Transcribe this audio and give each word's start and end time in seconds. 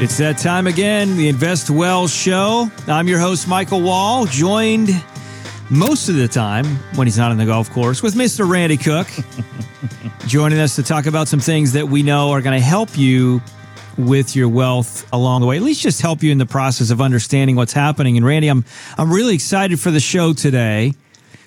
It's 0.00 0.16
that 0.16 0.38
time 0.38 0.66
again, 0.66 1.18
the 1.18 1.28
Invest 1.28 1.68
Well 1.68 2.08
show. 2.08 2.70
I'm 2.86 3.06
your 3.06 3.18
host, 3.18 3.46
Michael 3.46 3.82
Wall, 3.82 4.24
joined 4.24 4.88
most 5.68 6.08
of 6.08 6.16
the 6.16 6.26
time 6.26 6.64
when 6.94 7.06
he's 7.06 7.18
not 7.18 7.30
on 7.30 7.36
the 7.36 7.44
golf 7.44 7.70
course 7.70 8.02
with 8.02 8.14
Mr. 8.14 8.48
Randy 8.48 8.78
Cook, 8.78 9.06
joining 10.26 10.58
us 10.58 10.74
to 10.76 10.82
talk 10.82 11.04
about 11.04 11.28
some 11.28 11.38
things 11.38 11.74
that 11.74 11.86
we 11.86 12.02
know 12.02 12.30
are 12.30 12.40
going 12.40 12.58
to 12.58 12.64
help 12.64 12.96
you 12.96 13.42
with 13.98 14.34
your 14.34 14.48
wealth 14.48 15.06
along 15.12 15.42
the 15.42 15.46
way. 15.46 15.58
At 15.58 15.62
least 15.62 15.82
just 15.82 16.00
help 16.00 16.22
you 16.22 16.32
in 16.32 16.38
the 16.38 16.46
process 16.46 16.88
of 16.88 17.02
understanding 17.02 17.54
what's 17.54 17.74
happening. 17.74 18.16
And 18.16 18.24
Randy, 18.24 18.48
I'm 18.48 18.64
I'm 18.96 19.12
really 19.12 19.34
excited 19.34 19.80
for 19.80 19.90
the 19.90 20.00
show 20.00 20.32
today, 20.32 20.94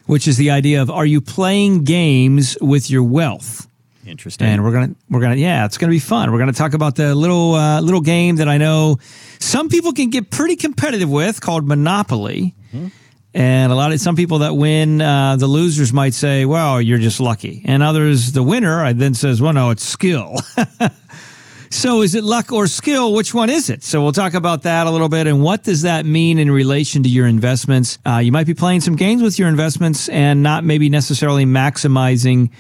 which 0.06 0.28
is 0.28 0.38
the 0.38 0.52
idea 0.52 0.80
of 0.80 0.92
are 0.92 1.08
you 1.08 1.22
playing 1.22 1.86
games 1.86 2.56
with 2.62 2.92
your 2.92 3.02
wealth? 3.02 3.68
Interesting. 4.06 4.48
And 4.48 4.64
we're 4.64 4.74
gonna 4.74 4.96
we're 5.10 5.22
gonna 5.22 5.36
yeah, 5.36 5.66
it's 5.66 5.78
gonna 5.78 5.92
be 5.92 6.00
fun. 6.00 6.32
We're 6.32 6.40
gonna 6.40 6.54
talk 6.54 6.74
about 6.74 6.96
the 6.96 7.16
little 7.16 7.56
uh, 7.56 7.82
little 7.82 8.02
game 8.02 8.38
that 8.38 8.48
I 8.48 8.58
know 8.58 8.98
some 9.40 9.70
people 9.70 9.94
can 9.94 10.10
get 10.10 10.30
pretty 10.30 10.56
competitive 10.56 11.10
with 11.10 11.40
called 11.42 11.68
Monopoly. 11.68 12.56
Mm-hmm. 12.74 12.88
And 13.36 13.72
a 13.72 13.76
lot 13.76 13.92
of 13.92 14.00
some 14.00 14.16
people 14.16 14.40
that 14.40 14.56
win, 14.56 15.02
uh, 15.02 15.38
the 15.38 15.48
losers 15.48 15.92
might 15.92 16.14
say, 16.14 16.46
"Well, 16.46 16.80
you're 16.80 17.00
just 17.00 17.20
lucky," 17.20 17.64
and 17.66 17.82
others, 17.82 18.32
the 18.32 18.44
winner, 18.44 18.84
I 18.84 18.94
then 18.94 19.16
says, 19.16 19.42
"Well, 19.42 19.54
no, 19.54 19.72
it's 19.72 19.84
skill." 19.84 20.36
so, 21.72 22.04
is 22.04 22.14
it 22.14 22.24
luck 22.24 22.52
or 22.52 22.68
skill? 22.68 23.12
Which 23.14 23.34
one 23.34 23.50
is 23.50 23.72
it? 23.72 23.84
So, 23.84 24.04
we'll 24.04 24.12
talk 24.12 24.36
about 24.36 24.64
that 24.64 24.86
a 24.86 24.92
little 24.92 25.10
bit, 25.10 25.26
and 25.26 25.42
what 25.42 25.64
does 25.64 25.82
that 25.82 26.06
mean 26.06 26.38
in 26.38 26.52
relation 26.52 27.02
to 27.04 27.10
your 27.10 27.26
investments? 27.26 27.98
Uh, 28.06 28.18
you 28.18 28.32
might 28.32 28.46
be 28.46 28.54
playing 28.54 28.82
some 28.82 28.96
games 28.96 29.24
with 29.24 29.40
your 29.40 29.48
investments 29.48 30.10
and 30.10 30.44
not 30.44 30.64
maybe 30.64 30.90
necessarily 30.90 31.46
maximizing 31.46 32.52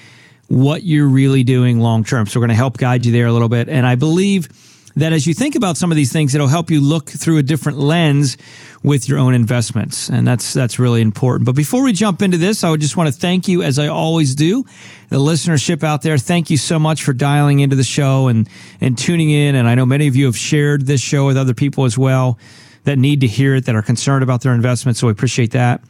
what 0.54 0.84
you're 0.84 1.08
really 1.08 1.44
doing 1.44 1.80
long 1.80 2.04
term. 2.04 2.28
So 2.28 2.40
we're 2.40 2.46
going 2.46 2.56
to 2.56 2.56
help 2.56 2.78
guide 2.78 3.06
you 3.06 3.12
there 3.12 3.26
a 3.26 3.34
little 3.34 3.50
bit. 3.50 3.70
And 3.70 3.88
I 3.88 3.96
believe 3.96 4.50
that 4.96 5.12
as 5.12 5.26
you 5.26 5.34
think 5.34 5.56
about 5.56 5.76
some 5.76 5.92
of 5.92 5.96
these 5.96 6.14
things, 6.14 6.36
it'll 6.36 6.48
help 6.48 6.70
you 6.70 6.80
look 6.80 7.10
through 7.10 7.40
a 7.40 7.44
different 7.44 7.80
lens 7.80 8.38
with 8.84 9.10
your 9.10 9.18
own 9.18 9.34
investments. 9.34 10.10
And 10.10 10.28
that's 10.28 10.54
that's 10.54 10.78
really 10.78 11.02
important. 11.02 11.48
But 11.48 11.56
before 11.56 11.84
we 11.84 11.92
jump 11.92 12.22
into 12.22 12.38
this, 12.38 12.64
I 12.64 12.70
would 12.70 12.82
just 12.82 12.96
want 12.96 13.12
to 13.12 13.20
thank 13.20 13.48
you, 13.48 13.64
as 13.64 13.80
I 13.80 13.88
always 13.88 14.36
do, 14.36 14.64
the 15.10 15.18
listenership 15.18 15.84
out 15.84 16.04
there. 16.04 16.20
Thank 16.20 16.52
you 16.52 16.58
so 16.58 16.78
much 16.78 17.04
for 17.04 17.14
dialing 17.14 17.62
into 17.62 17.76
the 17.76 17.84
show 17.84 18.28
and 18.28 18.48
and 18.80 18.96
tuning 18.96 19.32
in. 19.32 19.56
And 19.56 19.68
I 19.68 19.74
know 19.74 19.88
many 19.88 20.08
of 20.08 20.16
you 20.16 20.26
have 20.28 20.38
shared 20.38 20.86
this 20.86 21.02
show 21.02 21.26
with 21.26 21.38
other 21.38 21.56
people 21.56 21.86
as 21.86 21.98
well 21.98 22.38
that 22.84 22.98
need 22.98 23.22
to 23.22 23.28
hear 23.28 23.56
it, 23.56 23.66
that 23.66 23.76
are 23.76 23.82
concerned 23.82 24.24
about 24.24 24.42
their 24.42 24.54
investments. 24.54 25.00
So 25.00 25.08
we 25.08 25.12
appreciate 25.12 25.52
that. 25.52 25.82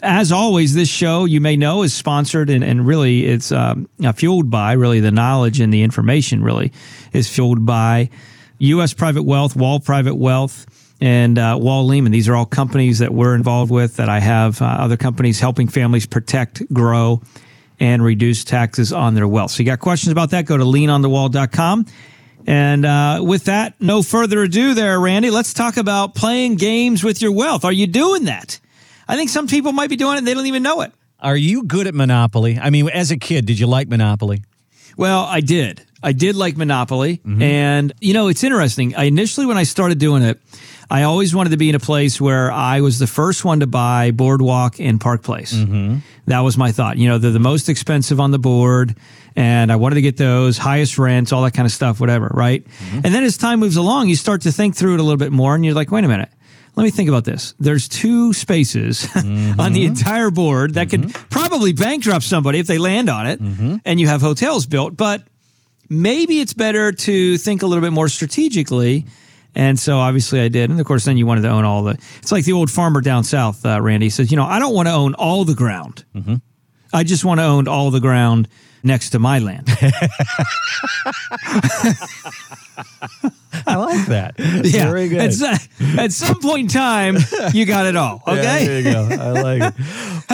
As 0.00 0.30
always, 0.30 0.74
this 0.74 0.88
show, 0.88 1.24
you 1.24 1.40
may 1.40 1.56
know, 1.56 1.82
is 1.82 1.92
sponsored 1.92 2.50
and, 2.50 2.62
and 2.62 2.86
really 2.86 3.26
it's 3.26 3.50
um, 3.50 3.88
fueled 4.14 4.50
by 4.50 4.72
really 4.72 5.00
the 5.00 5.10
knowledge 5.10 5.60
and 5.60 5.72
the 5.72 5.82
information 5.82 6.42
really 6.42 6.72
is 7.12 7.28
fueled 7.28 7.66
by 7.66 8.10
U.S. 8.58 8.94
Private 8.94 9.24
Wealth, 9.24 9.56
Wall 9.56 9.80
Private 9.80 10.14
Wealth, 10.14 10.66
and 11.00 11.38
uh, 11.38 11.56
Wall 11.60 11.84
Lehman. 11.86 12.12
These 12.12 12.28
are 12.28 12.36
all 12.36 12.46
companies 12.46 13.00
that 13.00 13.12
we're 13.12 13.34
involved 13.34 13.70
with 13.70 13.96
that 13.96 14.08
I 14.08 14.20
have 14.20 14.60
uh, 14.62 14.66
other 14.66 14.96
companies 14.96 15.40
helping 15.40 15.68
families 15.68 16.06
protect, 16.06 16.72
grow, 16.72 17.22
and 17.80 18.02
reduce 18.02 18.44
taxes 18.44 18.92
on 18.92 19.14
their 19.14 19.28
wealth. 19.28 19.52
So 19.52 19.62
you 19.62 19.66
got 19.66 19.78
questions 19.78 20.10
about 20.10 20.30
that? 20.30 20.44
Go 20.44 20.56
to 20.56 20.64
leanonthewall.com. 20.64 21.86
And 22.48 22.86
uh, 22.86 23.20
with 23.22 23.44
that, 23.44 23.78
no 23.78 24.02
further 24.02 24.42
ado 24.42 24.72
there, 24.72 24.98
Randy, 24.98 25.28
let's 25.28 25.52
talk 25.52 25.76
about 25.76 26.14
playing 26.14 26.54
games 26.54 27.04
with 27.04 27.20
your 27.20 27.30
wealth. 27.30 27.62
Are 27.62 27.72
you 27.72 27.86
doing 27.86 28.24
that? 28.24 28.58
I 29.06 29.16
think 29.16 29.28
some 29.28 29.48
people 29.48 29.72
might 29.72 29.90
be 29.90 29.96
doing 29.96 30.14
it 30.14 30.18
and 30.20 30.26
they 30.26 30.32
don't 30.32 30.46
even 30.46 30.62
know 30.62 30.80
it. 30.80 30.90
Are 31.20 31.36
you 31.36 31.64
good 31.64 31.86
at 31.86 31.94
Monopoly? 31.94 32.58
I 32.58 32.70
mean, 32.70 32.88
as 32.88 33.10
a 33.10 33.18
kid, 33.18 33.44
did 33.44 33.58
you 33.58 33.66
like 33.66 33.88
Monopoly? 33.88 34.44
Well, 34.96 35.24
I 35.24 35.40
did. 35.40 35.84
I 36.02 36.12
did 36.12 36.36
like 36.36 36.56
Monopoly. 36.56 37.18
Mm-hmm. 37.18 37.42
And, 37.42 37.92
you 38.00 38.14
know, 38.14 38.28
it's 38.28 38.44
interesting. 38.44 38.94
I 38.94 39.04
initially, 39.04 39.46
when 39.46 39.58
I 39.58 39.64
started 39.64 39.98
doing 39.98 40.22
it, 40.22 40.40
I 40.90 41.02
always 41.02 41.34
wanted 41.34 41.50
to 41.50 41.58
be 41.58 41.68
in 41.68 41.74
a 41.74 41.80
place 41.80 42.20
where 42.20 42.50
I 42.50 42.80
was 42.80 42.98
the 42.98 43.06
first 43.06 43.44
one 43.44 43.60
to 43.60 43.66
buy 43.66 44.10
Boardwalk 44.10 44.80
and 44.80 45.00
Park 45.00 45.22
Place. 45.22 45.52
Mm-hmm. 45.52 45.98
That 46.26 46.40
was 46.40 46.56
my 46.56 46.72
thought. 46.72 46.96
You 46.96 47.08
know, 47.08 47.18
they're 47.18 47.30
the 47.30 47.38
most 47.38 47.68
expensive 47.68 48.20
on 48.20 48.30
the 48.30 48.38
board, 48.38 48.96
and 49.36 49.70
I 49.70 49.76
wanted 49.76 49.96
to 49.96 50.02
get 50.02 50.16
those 50.16 50.56
highest 50.56 50.96
rents, 50.96 51.32
all 51.32 51.42
that 51.42 51.52
kind 51.52 51.66
of 51.66 51.72
stuff, 51.72 52.00
whatever, 52.00 52.30
right? 52.32 52.64
Mm-hmm. 52.64 53.00
And 53.04 53.14
then 53.14 53.24
as 53.24 53.36
time 53.36 53.60
moves 53.60 53.76
along, 53.76 54.08
you 54.08 54.16
start 54.16 54.42
to 54.42 54.52
think 54.52 54.76
through 54.76 54.94
it 54.94 55.00
a 55.00 55.02
little 55.02 55.18
bit 55.18 55.32
more, 55.32 55.54
and 55.54 55.64
you're 55.64 55.74
like, 55.74 55.90
wait 55.90 56.04
a 56.04 56.08
minute. 56.08 56.30
Let 56.74 56.84
me 56.84 56.90
think 56.90 57.08
about 57.08 57.24
this. 57.24 57.54
There's 57.58 57.88
two 57.88 58.32
spaces 58.32 59.02
mm-hmm. 59.06 59.60
on 59.60 59.72
the 59.72 59.84
entire 59.84 60.30
board 60.30 60.74
that 60.74 60.88
could 60.88 61.02
mm-hmm. 61.02 61.28
probably 61.28 61.72
bankrupt 61.72 62.24
somebody 62.24 62.60
if 62.60 62.66
they 62.66 62.78
land 62.78 63.10
on 63.10 63.26
it, 63.26 63.42
mm-hmm. 63.42 63.76
and 63.84 64.00
you 64.00 64.06
have 64.06 64.22
hotels 64.22 64.64
built. 64.64 64.96
But 64.96 65.24
maybe 65.88 66.40
it's 66.40 66.54
better 66.54 66.92
to 66.92 67.38
think 67.38 67.62
a 67.62 67.66
little 67.66 67.82
bit 67.82 67.92
more 67.92 68.08
strategically 68.08 69.06
and 69.54 69.78
so 69.78 69.98
obviously 69.98 70.40
I 70.40 70.48
did. 70.48 70.70
And 70.70 70.78
of 70.78 70.86
course, 70.86 71.04
then 71.04 71.16
you 71.16 71.26
wanted 71.26 71.42
to 71.42 71.48
own 71.48 71.64
all 71.64 71.82
the. 71.82 71.98
It's 72.18 72.30
like 72.30 72.44
the 72.44 72.52
old 72.52 72.70
farmer 72.70 73.00
down 73.00 73.24
south, 73.24 73.66
uh, 73.66 73.80
Randy 73.82 74.08
says, 74.08 74.30
you 74.30 74.36
know, 74.36 74.44
I 74.44 74.60
don't 74.60 74.74
want 74.74 74.86
to 74.88 74.94
own 74.94 75.14
all 75.14 75.44
the 75.44 75.54
ground. 75.54 76.04
Mm-hmm. 76.14 76.36
I 76.92 77.02
just 77.02 77.24
want 77.24 77.40
to 77.40 77.44
own 77.44 77.66
all 77.66 77.90
the 77.90 78.00
ground 78.00 78.48
next 78.82 79.10
to 79.10 79.18
my 79.18 79.40
land. 79.40 79.68
I 83.66 83.76
like 83.76 84.06
that. 84.06 84.34
Yeah. 84.68 84.90
Very 84.90 85.08
good. 85.08 85.18
At, 85.20 85.68
at, 85.98 86.12
some 86.12 86.40
point 86.40 86.60
in 86.60 86.68
time, 86.68 87.16
you 87.52 87.64
got 87.64 87.86
it 87.86 87.96
all. 87.96 88.22
Okay. 88.28 88.42
Yeah, 88.42 88.64
there 88.64 88.80
you 88.80 88.92
go. 88.92 89.22
I 89.22 89.30
like 89.30 89.74
it. 89.74 89.84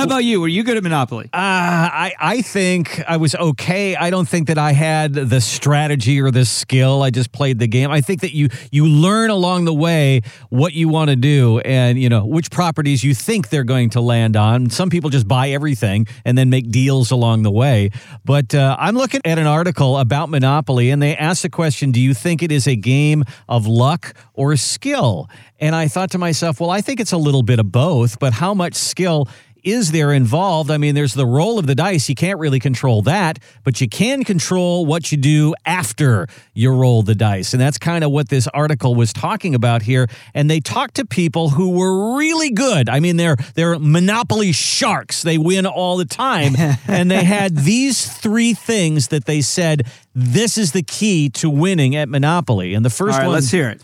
How 0.05 0.07
about 0.17 0.25
you? 0.25 0.43
Were 0.43 0.49
you 0.49 0.65
good 0.65 0.77
at 0.77 0.83
Monopoly? 0.83 1.31
Uh, 1.33 1.39
I, 1.39 2.13
I 2.21 2.43
think 2.43 3.03
I 3.09 3.17
was 3.17 3.35
okay. 3.35 3.97
I 3.97 4.11
don't 4.11 4.29
think 4.29 4.49
that 4.49 4.59
I 4.59 4.73
had 4.73 5.15
the 5.15 5.41
strategy 5.41 6.21
or 6.21 6.31
the 6.31 6.45
skill. 6.45 7.03
I 7.03 7.09
just 7.09 7.33
played 7.33 7.59
the 7.59 7.67
game. 7.67 7.91
I 7.91 8.03
think 8.03 8.21
that 8.21 8.35
you 8.35 8.51
you 8.71 8.87
learn 8.87 9.31
along 9.31 9.65
the 9.65 9.73
way 9.73 10.21
what 10.51 10.75
you 10.75 10.91
want 10.91 11.09
to 11.09 11.17
do 11.17 11.61
and 11.61 11.99
you 11.99 12.11
know 12.11 12.27
which 12.27 12.51
properties 12.51 13.03
you 13.03 13.15
think 13.15 13.49
they're 13.49 13.65
going 13.65 13.89
to 13.91 14.03
land 14.03 14.37
on. 14.37 14.69
Some 14.69 14.91
people 14.91 15.09
just 15.09 15.27
buy 15.27 15.49
everything 15.49 16.07
and 16.27 16.37
then 16.37 16.51
make 16.51 16.71
deals 16.71 17.11
along 17.11 17.43
the 17.43 17.51
way. 17.51 17.89
But 18.27 18.55
uh, 18.55 18.77
I'm 18.79 18.97
looking 18.97 19.23
at 19.25 19.39
an 19.39 19.47
article 19.47 19.97
about 19.97 20.29
Monopoly 20.29 20.91
and 20.91 21.01
they 21.01 21.17
ask 21.17 21.41
the 21.41 21.49
question, 21.49 21.93
do 21.93 22.01
you 22.01 22.13
think 22.13 22.43
it 22.43 22.53
is 22.53 22.67
a 22.67 22.77
game 22.77 23.25
of 23.49 23.67
luck 23.67 24.13
or 24.35 24.55
skill? 24.57 25.31
And 25.59 25.75
I 25.75 25.89
thought 25.89 26.11
to 26.11 26.19
myself, 26.19 26.61
well, 26.61 26.69
I 26.69 26.83
think 26.83 27.01
it's 27.01 27.13
a 27.13 27.17
little 27.17 27.43
bit 27.43 27.59
of 27.59 27.73
both, 27.73 28.19
but 28.19 28.35
how 28.35 28.53
much 28.53 28.75
skill 28.75 29.29
is 29.65 29.93
there 29.93 30.13
involved? 30.13 30.71
I 30.71 30.77
mean, 30.77 30.95
there's 30.95 31.15
the 31.15 31.27
roll 31.27 31.59
of 31.59 31.67
the 31.67 31.75
dice. 31.75 32.09
You 32.09 32.15
can't 32.15 32.39
really 32.39 32.61
control 32.61 33.03
that, 33.03 33.39
but 33.65 33.81
you 33.81 33.89
can 33.89 34.23
control 34.23 34.85
what 34.85 35.11
you 35.11 35.19
do 35.19 35.55
after 35.65 36.29
you 36.53 36.71
roll 36.71 37.03
the 37.03 37.15
dice. 37.15 37.55
And 37.55 37.61
that's 37.61 37.79
kind 37.79 38.05
of 38.05 38.11
what 38.11 38.29
this 38.29 38.47
article 38.49 38.95
was 38.95 39.13
talking 39.13 39.55
about 39.55 39.83
here. 39.83 40.07
And 40.35 40.51
they 40.51 40.61
talked 40.61 40.97
to 40.97 41.07
people 41.07 41.49
who 41.49 41.71
were 41.71 42.17
really 42.17 42.51
good. 42.51 42.89
I 42.89 43.01
mean, 43.01 43.17
they're 43.17 43.37
they're 43.55 43.79
monopoly 43.79 44.53
sharks. 44.53 45.23
They 45.23 45.39
win 45.39 45.67
all 45.67 45.97
the 45.97 46.05
time. 46.05 46.55
and 46.87 47.11
they 47.11 47.25
had 47.25 47.57
these 47.57 48.07
three 48.07 48.53
things 48.53 49.09
that 49.09 49.25
they 49.25 49.41
said 49.41 49.87
this 50.15 50.59
is 50.59 50.73
the 50.73 50.83
key 50.83 51.29
to 51.31 51.51
winning 51.51 51.97
at 51.97 52.09
Monopoly. 52.09 52.75
And 52.75 52.85
the 52.85 52.91
first 52.91 53.19
one 53.19 53.29
let's 53.31 53.51
hear 53.51 53.71
it. 53.71 53.83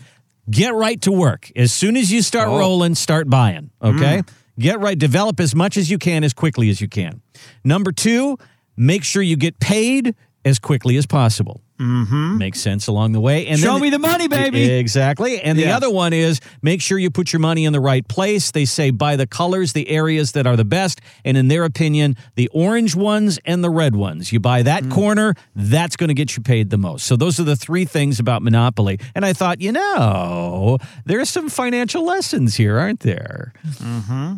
Get 0.49 0.73
right 0.73 1.01
to 1.01 1.11
work. 1.11 1.51
As 1.55 1.71
soon 1.71 1.95
as 1.95 2.11
you 2.11 2.21
start 2.21 2.49
oh. 2.49 2.57
rolling, 2.57 2.95
start 2.95 3.29
buying. 3.29 3.69
Okay. 3.81 4.19
Mm. 4.19 4.29
Get 4.59 4.79
right, 4.79 4.97
develop 4.97 5.39
as 5.39 5.55
much 5.55 5.77
as 5.77 5.89
you 5.89 5.97
can 5.97 6.23
as 6.23 6.33
quickly 6.33 6.69
as 6.69 6.81
you 6.81 6.87
can. 6.87 7.21
Number 7.63 7.91
two, 7.91 8.37
make 8.75 9.03
sure 9.03 9.21
you 9.21 9.37
get 9.37 9.59
paid 9.59 10.15
as 10.43 10.59
quickly 10.59 10.97
as 10.97 11.05
possible. 11.05 11.61
Mm-hmm. 11.81 12.37
Makes 12.37 12.59
sense 12.59 12.85
along 12.85 13.13
the 13.13 13.19
way. 13.19 13.47
And 13.47 13.59
show 13.59 13.79
me 13.79 13.89
the 13.89 13.97
money, 13.97 14.27
baby. 14.27 14.69
Exactly. 14.71 15.41
And 15.41 15.57
yeah. 15.57 15.65
the 15.65 15.71
other 15.71 15.89
one 15.89 16.13
is 16.13 16.39
make 16.61 16.79
sure 16.79 16.99
you 16.99 17.09
put 17.09 17.33
your 17.33 17.39
money 17.39 17.65
in 17.65 17.73
the 17.73 17.79
right 17.79 18.07
place. 18.07 18.51
They 18.51 18.65
say 18.65 18.91
buy 18.91 19.15
the 19.15 19.25
colors, 19.25 19.73
the 19.73 19.89
areas 19.89 20.33
that 20.33 20.45
are 20.45 20.55
the 20.55 20.65
best, 20.65 21.01
and 21.25 21.37
in 21.37 21.47
their 21.47 21.63
opinion, 21.63 22.15
the 22.35 22.49
orange 22.49 22.95
ones 22.95 23.39
and 23.45 23.63
the 23.63 23.71
red 23.71 23.95
ones. 23.95 24.31
You 24.31 24.39
buy 24.39 24.61
that 24.61 24.83
mm. 24.83 24.91
corner, 24.91 25.33
that's 25.55 25.95
going 25.95 26.09
to 26.09 26.13
get 26.13 26.37
you 26.37 26.43
paid 26.43 26.69
the 26.69 26.77
most. 26.77 27.05
So 27.07 27.15
those 27.15 27.39
are 27.39 27.43
the 27.43 27.55
three 27.55 27.85
things 27.85 28.19
about 28.19 28.43
Monopoly. 28.43 28.99
And 29.15 29.25
I 29.25 29.33
thought, 29.33 29.59
you 29.59 29.71
know, 29.71 30.77
there's 31.05 31.29
some 31.29 31.49
financial 31.49 32.05
lessons 32.05 32.55
here, 32.55 32.77
aren't 32.77 32.99
there? 32.99 33.53
Mm-hmm. 33.65 34.35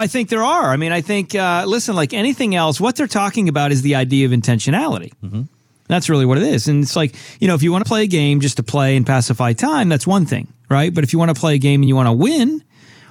I 0.00 0.06
think 0.06 0.28
there 0.28 0.42
are. 0.42 0.70
I 0.70 0.76
mean, 0.76 0.92
I 0.92 1.02
think, 1.02 1.34
uh, 1.34 1.64
listen, 1.68 1.94
like 1.94 2.14
anything 2.14 2.54
else, 2.54 2.80
what 2.80 2.96
they're 2.96 3.06
talking 3.06 3.48
about 3.48 3.70
is 3.70 3.82
the 3.82 3.94
idea 3.94 4.26
of 4.26 4.32
intentionality. 4.32 5.12
Mm-hmm. 5.22 5.42
That's 5.90 6.08
really 6.08 6.24
what 6.24 6.38
it 6.38 6.44
is. 6.44 6.68
And 6.68 6.82
it's 6.82 6.96
like, 6.96 7.14
you 7.40 7.48
know, 7.48 7.54
if 7.54 7.62
you 7.62 7.72
want 7.72 7.84
to 7.84 7.88
play 7.88 8.04
a 8.04 8.06
game 8.06 8.40
just 8.40 8.56
to 8.58 8.62
play 8.62 8.96
and 8.96 9.06
pacify 9.06 9.52
time, 9.52 9.88
that's 9.88 10.06
one 10.06 10.24
thing, 10.24 10.46
right? 10.68 10.94
But 10.94 11.04
if 11.04 11.12
you 11.12 11.18
want 11.18 11.34
to 11.34 11.40
play 11.40 11.56
a 11.56 11.58
game 11.58 11.82
and 11.82 11.88
you 11.88 11.96
want 11.96 12.06
to 12.06 12.12
win, 12.12 12.62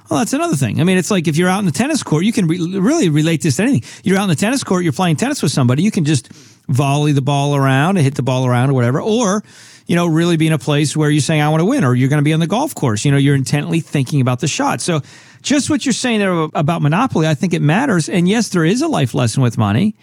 well, 0.08 0.18
that's 0.18 0.32
another 0.32 0.56
thing. 0.56 0.80
I 0.80 0.84
mean, 0.84 0.98
it's 0.98 1.10
like 1.10 1.28
if 1.28 1.36
you're 1.36 1.48
out 1.48 1.60
in 1.60 1.66
the 1.66 1.72
tennis 1.72 2.02
court, 2.02 2.24
you 2.24 2.32
can 2.32 2.46
re- 2.46 2.78
really 2.78 3.08
relate 3.08 3.42
this 3.42 3.56
to 3.56 3.62
anything. 3.62 3.88
You're 4.02 4.18
out 4.18 4.24
in 4.24 4.28
the 4.30 4.34
tennis 4.34 4.64
court, 4.64 4.82
you're 4.82 4.92
playing 4.92 5.16
tennis 5.16 5.42
with 5.42 5.52
somebody, 5.52 5.82
you 5.82 5.90
can 5.90 6.04
just 6.04 6.32
volley 6.68 7.12
the 7.12 7.22
ball 7.22 7.54
around 7.54 7.96
and 7.96 8.04
hit 8.04 8.14
the 8.14 8.22
ball 8.22 8.46
around 8.46 8.70
or 8.70 8.72
whatever. 8.72 9.00
Or, 9.00 9.44
you 9.86 9.94
know, 9.96 10.06
really 10.06 10.36
be 10.36 10.46
in 10.46 10.52
a 10.52 10.58
place 10.58 10.96
where 10.96 11.10
you're 11.10 11.20
saying, 11.20 11.42
I 11.42 11.48
want 11.48 11.60
to 11.60 11.64
win, 11.64 11.84
or 11.84 11.94
you're 11.94 12.08
going 12.08 12.20
to 12.20 12.24
be 12.24 12.32
on 12.32 12.40
the 12.40 12.46
golf 12.46 12.74
course. 12.74 13.04
You 13.04 13.12
know, 13.12 13.18
you're 13.18 13.34
intently 13.34 13.80
thinking 13.80 14.20
about 14.20 14.40
the 14.40 14.48
shot. 14.48 14.80
So, 14.80 15.00
just 15.42 15.70
what 15.70 15.86
you're 15.86 15.92
saying 15.92 16.20
there 16.20 16.48
about 16.54 16.82
Monopoly, 16.82 17.26
I 17.26 17.34
think 17.34 17.54
it 17.54 17.62
matters. 17.62 18.08
And 18.08 18.28
yes, 18.28 18.48
there 18.48 18.64
is 18.64 18.82
a 18.82 18.88
life 18.88 19.14
lesson 19.14 19.42
with 19.42 19.58
money. 19.58 19.96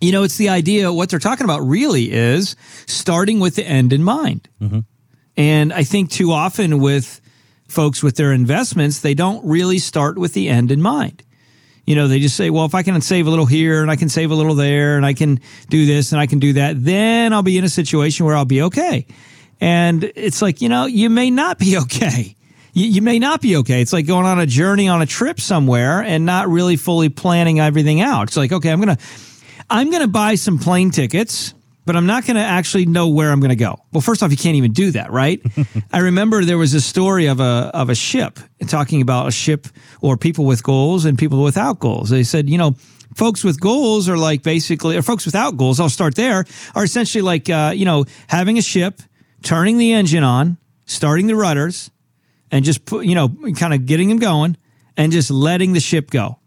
You 0.00 0.12
know, 0.12 0.22
it's 0.22 0.36
the 0.36 0.48
idea, 0.48 0.92
what 0.92 1.10
they're 1.10 1.18
talking 1.18 1.44
about 1.44 1.60
really 1.60 2.10
is 2.10 2.56
starting 2.86 3.38
with 3.38 3.56
the 3.56 3.66
end 3.66 3.92
in 3.92 4.02
mind. 4.02 4.48
Mm-hmm. 4.60 4.80
And 5.36 5.72
I 5.72 5.84
think 5.84 6.10
too 6.10 6.32
often 6.32 6.80
with 6.80 7.20
folks 7.68 8.02
with 8.02 8.16
their 8.16 8.32
investments, 8.32 9.00
they 9.00 9.14
don't 9.14 9.44
really 9.44 9.78
start 9.78 10.18
with 10.18 10.34
the 10.34 10.48
end 10.48 10.70
in 10.70 10.82
mind. 10.82 11.22
You 11.86 11.96
know, 11.96 12.08
they 12.08 12.20
just 12.20 12.36
say, 12.36 12.50
well, 12.50 12.66
if 12.66 12.74
I 12.74 12.82
can 12.82 13.00
save 13.00 13.26
a 13.26 13.30
little 13.30 13.46
here 13.46 13.82
and 13.82 13.90
I 13.90 13.96
can 13.96 14.08
save 14.08 14.30
a 14.30 14.34
little 14.34 14.54
there 14.54 14.96
and 14.96 15.04
I 15.04 15.14
can 15.14 15.40
do 15.68 15.86
this 15.86 16.12
and 16.12 16.20
I 16.20 16.26
can 16.26 16.38
do 16.38 16.54
that, 16.54 16.82
then 16.82 17.32
I'll 17.32 17.42
be 17.42 17.58
in 17.58 17.64
a 17.64 17.68
situation 17.68 18.26
where 18.26 18.36
I'll 18.36 18.44
be 18.44 18.62
okay. 18.62 19.06
And 19.60 20.04
it's 20.14 20.40
like, 20.40 20.60
you 20.60 20.68
know, 20.68 20.86
you 20.86 21.10
may 21.10 21.30
not 21.30 21.58
be 21.58 21.76
okay. 21.82 22.36
You, 22.72 22.86
you, 22.86 23.02
may 23.02 23.18
not 23.18 23.40
be 23.40 23.56
okay. 23.56 23.82
It's 23.82 23.92
like 23.92 24.06
going 24.06 24.26
on 24.26 24.38
a 24.38 24.46
journey 24.46 24.88
on 24.88 25.02
a 25.02 25.06
trip 25.06 25.40
somewhere 25.40 26.02
and 26.02 26.24
not 26.24 26.48
really 26.48 26.76
fully 26.76 27.08
planning 27.08 27.58
everything 27.58 28.00
out. 28.00 28.28
It's 28.28 28.36
like, 28.36 28.52
okay, 28.52 28.70
I'm 28.70 28.80
going 28.80 28.96
to, 28.96 29.02
I'm 29.70 29.90
going 29.90 30.02
to 30.02 30.08
buy 30.08 30.34
some 30.34 30.58
plane 30.58 30.90
tickets 30.90 31.54
but 31.90 31.96
I'm 31.96 32.06
not 32.06 32.24
going 32.24 32.36
to 32.36 32.42
actually 32.42 32.86
know 32.86 33.08
where 33.08 33.32
I'm 33.32 33.40
going 33.40 33.50
to 33.50 33.56
go. 33.56 33.76
Well, 33.92 34.00
first 34.00 34.22
off, 34.22 34.30
you 34.30 34.36
can't 34.36 34.56
even 34.56 34.72
do 34.72 34.92
that, 34.92 35.10
right? 35.10 35.42
I 35.92 35.98
remember 35.98 36.44
there 36.44 36.58
was 36.58 36.74
a 36.74 36.80
story 36.80 37.26
of 37.26 37.40
a 37.40 37.70
of 37.74 37.90
a 37.90 37.94
ship 37.94 38.38
talking 38.68 39.02
about 39.02 39.28
a 39.28 39.30
ship 39.30 39.66
or 40.00 40.16
people 40.16 40.44
with 40.44 40.62
goals 40.62 41.04
and 41.04 41.18
people 41.18 41.42
without 41.42 41.78
goals. 41.78 42.10
They 42.10 42.22
said, 42.22 42.48
you 42.48 42.58
know, 42.58 42.76
folks 43.16 43.42
with 43.42 43.60
goals 43.60 44.08
are 44.08 44.16
like 44.16 44.42
basically, 44.42 44.96
or 44.96 45.02
folks 45.02 45.26
without 45.26 45.56
goals. 45.56 45.80
I'll 45.80 45.88
start 45.88 46.14
there. 46.14 46.44
Are 46.74 46.84
essentially 46.84 47.22
like 47.22 47.48
uh, 47.48 47.72
you 47.74 47.86
know 47.86 48.04
having 48.28 48.58
a 48.58 48.62
ship, 48.62 49.00
turning 49.42 49.78
the 49.78 49.92
engine 49.92 50.22
on, 50.22 50.58
starting 50.86 51.26
the 51.26 51.34
rudders, 51.34 51.90
and 52.50 52.64
just 52.64 52.84
put 52.84 53.06
you 53.06 53.14
know 53.14 53.28
kind 53.56 53.74
of 53.74 53.86
getting 53.86 54.08
them 54.08 54.18
going, 54.18 54.56
and 54.96 55.12
just 55.12 55.30
letting 55.30 55.72
the 55.72 55.80
ship 55.80 56.10
go 56.10 56.39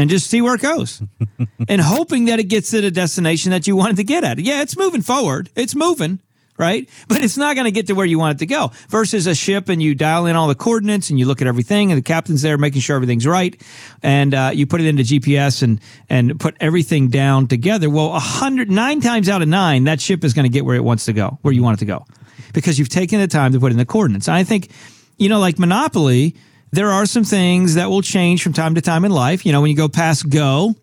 and 0.00 0.08
just 0.08 0.30
see 0.30 0.40
where 0.40 0.54
it 0.54 0.62
goes 0.62 1.02
and 1.68 1.78
hoping 1.78 2.24
that 2.24 2.40
it 2.40 2.44
gets 2.44 2.70
to 2.70 2.80
the 2.80 2.90
destination 2.90 3.50
that 3.50 3.66
you 3.66 3.76
wanted 3.76 3.96
to 3.96 4.04
get 4.04 4.24
at. 4.24 4.38
Yeah, 4.38 4.62
it's 4.62 4.74
moving 4.74 5.02
forward. 5.02 5.50
It's 5.54 5.74
moving, 5.74 6.20
right? 6.56 6.88
But 7.06 7.22
it's 7.22 7.36
not 7.36 7.54
going 7.54 7.66
to 7.66 7.70
get 7.70 7.88
to 7.88 7.92
where 7.92 8.06
you 8.06 8.18
want 8.18 8.36
it 8.36 8.38
to 8.38 8.46
go 8.46 8.72
versus 8.88 9.26
a 9.26 9.34
ship 9.34 9.68
and 9.68 9.82
you 9.82 9.94
dial 9.94 10.24
in 10.24 10.36
all 10.36 10.48
the 10.48 10.54
coordinates 10.54 11.10
and 11.10 11.18
you 11.18 11.26
look 11.26 11.42
at 11.42 11.46
everything 11.46 11.92
and 11.92 11.98
the 11.98 12.02
captain's 12.02 12.40
there 12.40 12.56
making 12.56 12.80
sure 12.80 12.96
everything's 12.96 13.26
right. 13.26 13.60
And 14.02 14.32
uh, 14.32 14.52
you 14.54 14.66
put 14.66 14.80
it 14.80 14.86
into 14.86 15.02
GPS 15.02 15.62
and, 15.62 15.80
and 16.08 16.40
put 16.40 16.56
everything 16.60 17.10
down 17.10 17.46
together. 17.46 17.90
Well, 17.90 18.14
a 18.14 18.20
hundred, 18.20 18.70
nine 18.70 19.02
times 19.02 19.28
out 19.28 19.42
of 19.42 19.48
nine, 19.48 19.84
that 19.84 20.00
ship 20.00 20.24
is 20.24 20.32
going 20.32 20.46
to 20.46 20.50
get 20.50 20.64
where 20.64 20.76
it 20.76 20.84
wants 20.84 21.04
to 21.04 21.12
go, 21.12 21.38
where 21.42 21.52
you 21.52 21.62
want 21.62 21.76
it 21.76 21.80
to 21.80 21.86
go 21.86 22.06
because 22.54 22.78
you've 22.78 22.88
taken 22.88 23.20
the 23.20 23.28
time 23.28 23.52
to 23.52 23.60
put 23.60 23.70
in 23.70 23.76
the 23.76 23.84
coordinates. 23.84 24.28
And 24.28 24.36
I 24.36 24.44
think, 24.44 24.70
you 25.18 25.28
know, 25.28 25.40
like 25.40 25.58
Monopoly, 25.58 26.36
there 26.72 26.90
are 26.90 27.06
some 27.06 27.24
things 27.24 27.74
that 27.74 27.90
will 27.90 28.02
change 28.02 28.42
from 28.42 28.52
time 28.52 28.74
to 28.74 28.80
time 28.80 29.04
in 29.04 29.10
life. 29.10 29.44
You 29.44 29.52
know, 29.52 29.60
when 29.60 29.70
you 29.70 29.76
go 29.76 29.88
past 29.88 30.28
go, 30.28 30.74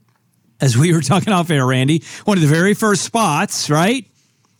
as 0.59 0.77
we 0.77 0.93
were 0.93 1.01
talking 1.13 1.33
off 1.33 1.49
air, 1.49 1.65
Randy, 1.65 2.03
one 2.25 2.37
of 2.37 2.41
the 2.41 2.47
very 2.49 2.73
first 2.73 3.03
spots, 3.03 3.69
right? 3.69 4.05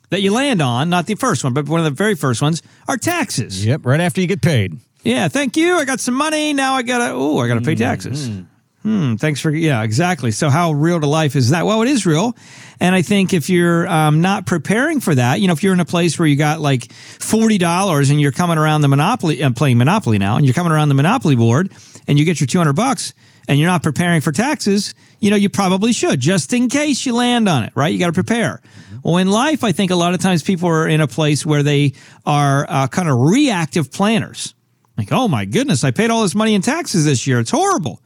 That 0.10 0.22
you 0.22 0.32
land 0.32 0.62
on, 0.62 0.90
not 0.90 1.06
the 1.06 1.16
first 1.16 1.44
one, 1.44 1.54
but 1.54 1.68
one 1.68 1.82
of 1.82 1.84
the 1.84 1.92
very 1.92 2.16
first 2.16 2.42
ones 2.42 2.62
are 2.88 2.96
taxes. 2.96 3.66
Yep, 3.66 3.86
right 3.86 4.00
after 4.00 4.22
you 4.22 4.28
get 4.28 4.42
paid. 4.42 4.78
Yeah, 5.04 5.28
thank 5.28 5.58
you. 5.58 5.76
I 5.76 5.86
got 5.86 6.00
some 6.00 6.14
money. 6.14 6.54
Now 6.54 6.74
I 6.76 6.82
gotta 6.82 7.14
oh, 7.14 7.40
I 7.40 7.48
gotta 7.48 7.62
pay 7.62 7.76
taxes. 7.76 8.30
Mm-hmm. 8.30 8.44
Hmm, 8.88 9.16
thanks 9.16 9.42
for 9.42 9.52
yeah, 9.52 9.84
exactly. 9.84 10.32
So 10.32 10.50
how 10.50 10.72
real 10.72 11.02
to 11.02 11.08
life 11.08 11.36
is 11.36 11.50
that? 11.50 11.66
Well, 11.66 11.82
it 11.82 11.90
is 11.90 12.06
real, 12.06 12.38
and 12.80 12.96
I 12.96 13.02
think 13.02 13.34
if 13.34 13.50
you're 13.50 13.86
um, 13.86 14.22
not 14.22 14.46
preparing 14.46 15.02
for 15.02 15.14
that, 15.14 15.42
you 15.42 15.48
know, 15.48 15.54
if 15.54 15.62
you're 15.62 15.74
in 15.74 15.82
a 15.82 15.86
place 15.86 16.18
where 16.18 16.26
you 16.26 16.38
got 16.38 16.62
like 16.62 16.90
forty 16.94 17.58
dollars 17.58 18.12
and 18.12 18.22
you're 18.22 18.32
coming 18.32 18.58
around 18.58 18.84
the 18.84 18.88
Monopoly, 18.88 19.44
I'm 19.44 19.52
uh, 19.52 19.56
playing 19.56 19.78
Monopoly 19.78 20.20
now, 20.20 20.38
and 20.38 20.46
you're 20.46 20.54
coming 20.54 20.72
around 20.72 20.88
the 20.88 20.96
Monopoly 20.96 21.36
board, 21.36 21.70
and 22.08 22.18
you 22.18 22.24
get 22.24 22.40
your 22.40 22.48
two 22.48 22.60
hundred 22.60 22.78
bucks, 22.78 23.14
and 23.50 23.60
you're 23.60 23.68
not 23.68 23.84
preparing 23.84 24.22
for 24.22 24.32
taxes, 24.32 24.96
you 25.20 25.32
know, 25.32 25.36
you 25.36 25.50
probably 25.50 25.92
should 25.92 26.22
just 26.22 26.54
in 26.54 26.70
case 26.70 27.06
you 27.06 27.14
land 27.14 27.50
on 27.50 27.66
it, 27.66 27.74
right? 27.76 27.92
You 27.92 28.00
got 28.00 28.08
to 28.08 28.14
prepare. 28.14 28.62
Well, 29.04 29.18
in 29.18 29.28
life, 29.28 29.66
I 29.66 29.74
think 29.74 29.92
a 29.92 29.96
lot 29.96 30.14
of 30.14 30.22
times 30.22 30.44
people 30.44 30.70
are 30.70 30.88
in 30.88 31.02
a 31.02 31.08
place 31.10 31.46
where 31.46 31.62
they 31.62 31.92
are 32.26 32.66
uh, 32.70 32.88
kind 32.88 33.10
of 33.10 33.20
reactive 33.20 33.92
planners. 33.92 34.56
Like, 34.98 35.12
oh 35.12 35.28
my 35.28 35.44
goodness, 35.44 35.84
I 35.84 35.92
paid 35.92 36.10
all 36.10 36.22
this 36.22 36.36
money 36.36 36.56
in 36.56 36.62
taxes 36.62 37.04
this 37.04 37.28
year. 37.28 37.42
It's 37.42 37.52
horrible. 37.52 38.02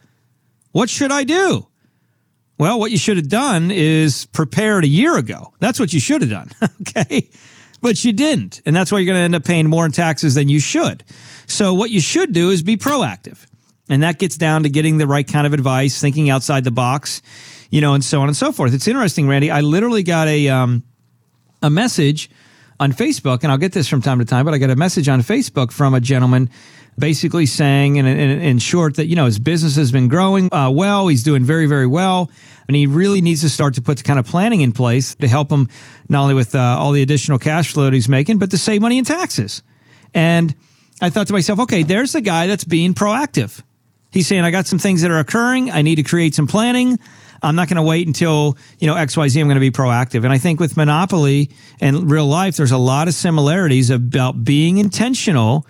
What 0.72 0.90
should 0.90 1.12
I 1.12 1.24
do? 1.24 1.68
Well, 2.58 2.80
what 2.80 2.92
you 2.92 2.98
should 2.98 3.18
have 3.18 3.28
done 3.28 3.72
is 3.72 4.28
prepared 4.28 4.84
a 4.84 4.88
year 4.88 5.18
ago. 5.18 5.54
That's 5.60 5.80
what 5.80 5.94
you 5.94 6.00
should 6.00 6.22
have 6.22 6.30
done. 6.30 6.52
okay. 6.82 7.30
But 7.82 8.06
you 8.06 8.14
didn't. 8.14 8.62
And 8.66 8.76
that's 8.76 8.92
why 8.92 9.00
you're 9.00 9.08
going 9.08 9.18
to 9.18 9.24
end 9.24 9.36
up 9.36 9.44
paying 9.44 9.68
more 9.68 9.86
in 9.86 9.92
taxes 9.92 10.36
than 10.36 10.48
you 10.48 10.60
should. 10.60 11.04
So 11.48 11.74
what 11.74 11.90
you 11.90 12.00
should 12.00 12.34
do 12.34 12.52
is 12.52 12.62
be 12.62 12.78
proactive. 12.78 13.46
And 13.90 14.04
that 14.04 14.20
gets 14.20 14.38
down 14.38 14.64
to 14.64 14.70
getting 14.70 15.00
the 15.00 15.08
right 15.08 15.28
kind 15.28 15.48
of 15.48 15.54
advice, 15.54 16.00
thinking 16.00 16.30
outside 16.30 16.64
the 16.64 16.72
box, 16.72 17.24
you 17.72 17.82
know, 17.82 17.96
and 17.96 18.04
so 18.04 18.22
on 18.22 18.28
and 18.28 18.38
so 18.38 18.52
forth. 18.52 18.74
It's 18.74 18.88
interesting, 18.88 19.28
Randy. 19.28 19.50
I 19.50 19.62
literally 19.62 20.04
got 20.04 20.28
a, 20.28 20.48
um, 20.50 20.84
a 21.64 21.70
message 21.70 22.30
on 22.80 22.94
Facebook, 22.94 23.44
and 23.44 23.52
I'll 23.52 23.58
get 23.58 23.74
this 23.74 23.88
from 23.88 24.02
time 24.02 24.20
to 24.20 24.26
time, 24.26 24.46
but 24.46 24.54
I 24.54 24.60
got 24.60 24.70
a 24.70 24.76
message 24.76 25.10
on 25.10 25.22
Facebook 25.22 25.72
from 25.72 25.94
a 25.94 26.00
gentleman 26.00 26.50
basically 26.98 27.46
saying, 27.46 27.96
in, 27.96 28.06
in, 28.06 28.42
in, 28.42 28.60
short, 28.60 28.96
that 28.96 29.08
you 29.08 29.16
know 29.16 29.26
his 29.26 29.40
business 29.40 29.76
has 29.76 29.92
been 29.92 30.08
growing 30.08 30.54
uh, 30.54 30.70
well. 30.70 31.08
He's 31.08 31.24
doing 31.24 31.44
very, 31.44 31.66
very 31.66 31.88
well, 31.88 32.30
and 32.68 32.76
he 32.76 32.88
really 32.88 33.22
needs 33.22 33.42
to 33.42 33.50
start 33.50 33.76
to 33.76 33.82
put 33.82 33.98
the 33.98 34.04
kind 34.04 34.20
of 34.20 34.26
planning 34.26 34.62
in 34.62 34.72
place 34.72 35.16
to 35.16 35.28
help 35.28 35.52
him 35.52 35.68
not 36.10 36.24
only 36.24 36.34
with 36.34 36.56
uh, 36.56 36.60
all 36.60 36.92
the 36.92 37.02
additional 37.02 37.40
cash 37.40 37.74
flow 37.74 37.86
that 37.86 37.94
he's 37.94 38.10
making, 38.10 38.38
but 38.38 38.52
to 38.52 38.58
save 38.58 38.82
money 38.82 38.98
in 38.98 39.06
taxes. 39.06 39.64
And 40.14 40.54
I 41.02 41.10
thought 41.10 41.28
to 41.28 41.34
myself, 41.34 41.60
okay, 41.62 41.84
there's 41.84 42.12
the 42.12 42.22
guy 42.22 42.48
that's 42.48 42.64
being 42.64 42.94
proactive. 42.94 43.62
He's 44.12 44.28
saying, 44.28 44.44
I 44.44 44.52
got 44.52 44.68
some 44.68 44.78
things 44.78 45.02
that 45.02 45.12
are 45.12 45.20
occurring. 45.20 45.72
I 45.72 45.82
need 45.82 45.96
to 45.96 46.04
create 46.04 46.36
some 46.36 46.48
planning. 46.48 47.00
I'm 47.42 47.56
not 47.56 47.70
going 47.70 47.78
to 47.78 47.84
wait 47.84 48.06
until, 48.06 48.58
you 48.78 48.88
know, 48.88 48.94
XYZ. 48.94 49.40
I'm 49.40 49.48
going 49.48 49.56
to 49.56 49.62
be 49.62 49.72
proactive. 49.72 50.24
And 50.24 50.32
I 50.32 50.38
think 50.38 50.60
with 50.60 50.78
Monopoly 50.78 51.50
and 51.80 52.12
real 52.12 52.28
life, 52.28 52.58
there's 52.58 52.72
a 52.72 52.78
lot 52.78 53.08
of 53.08 53.14
similarities 53.14 53.90
about 53.90 54.44
being 54.44 54.78
intentional 54.78 55.66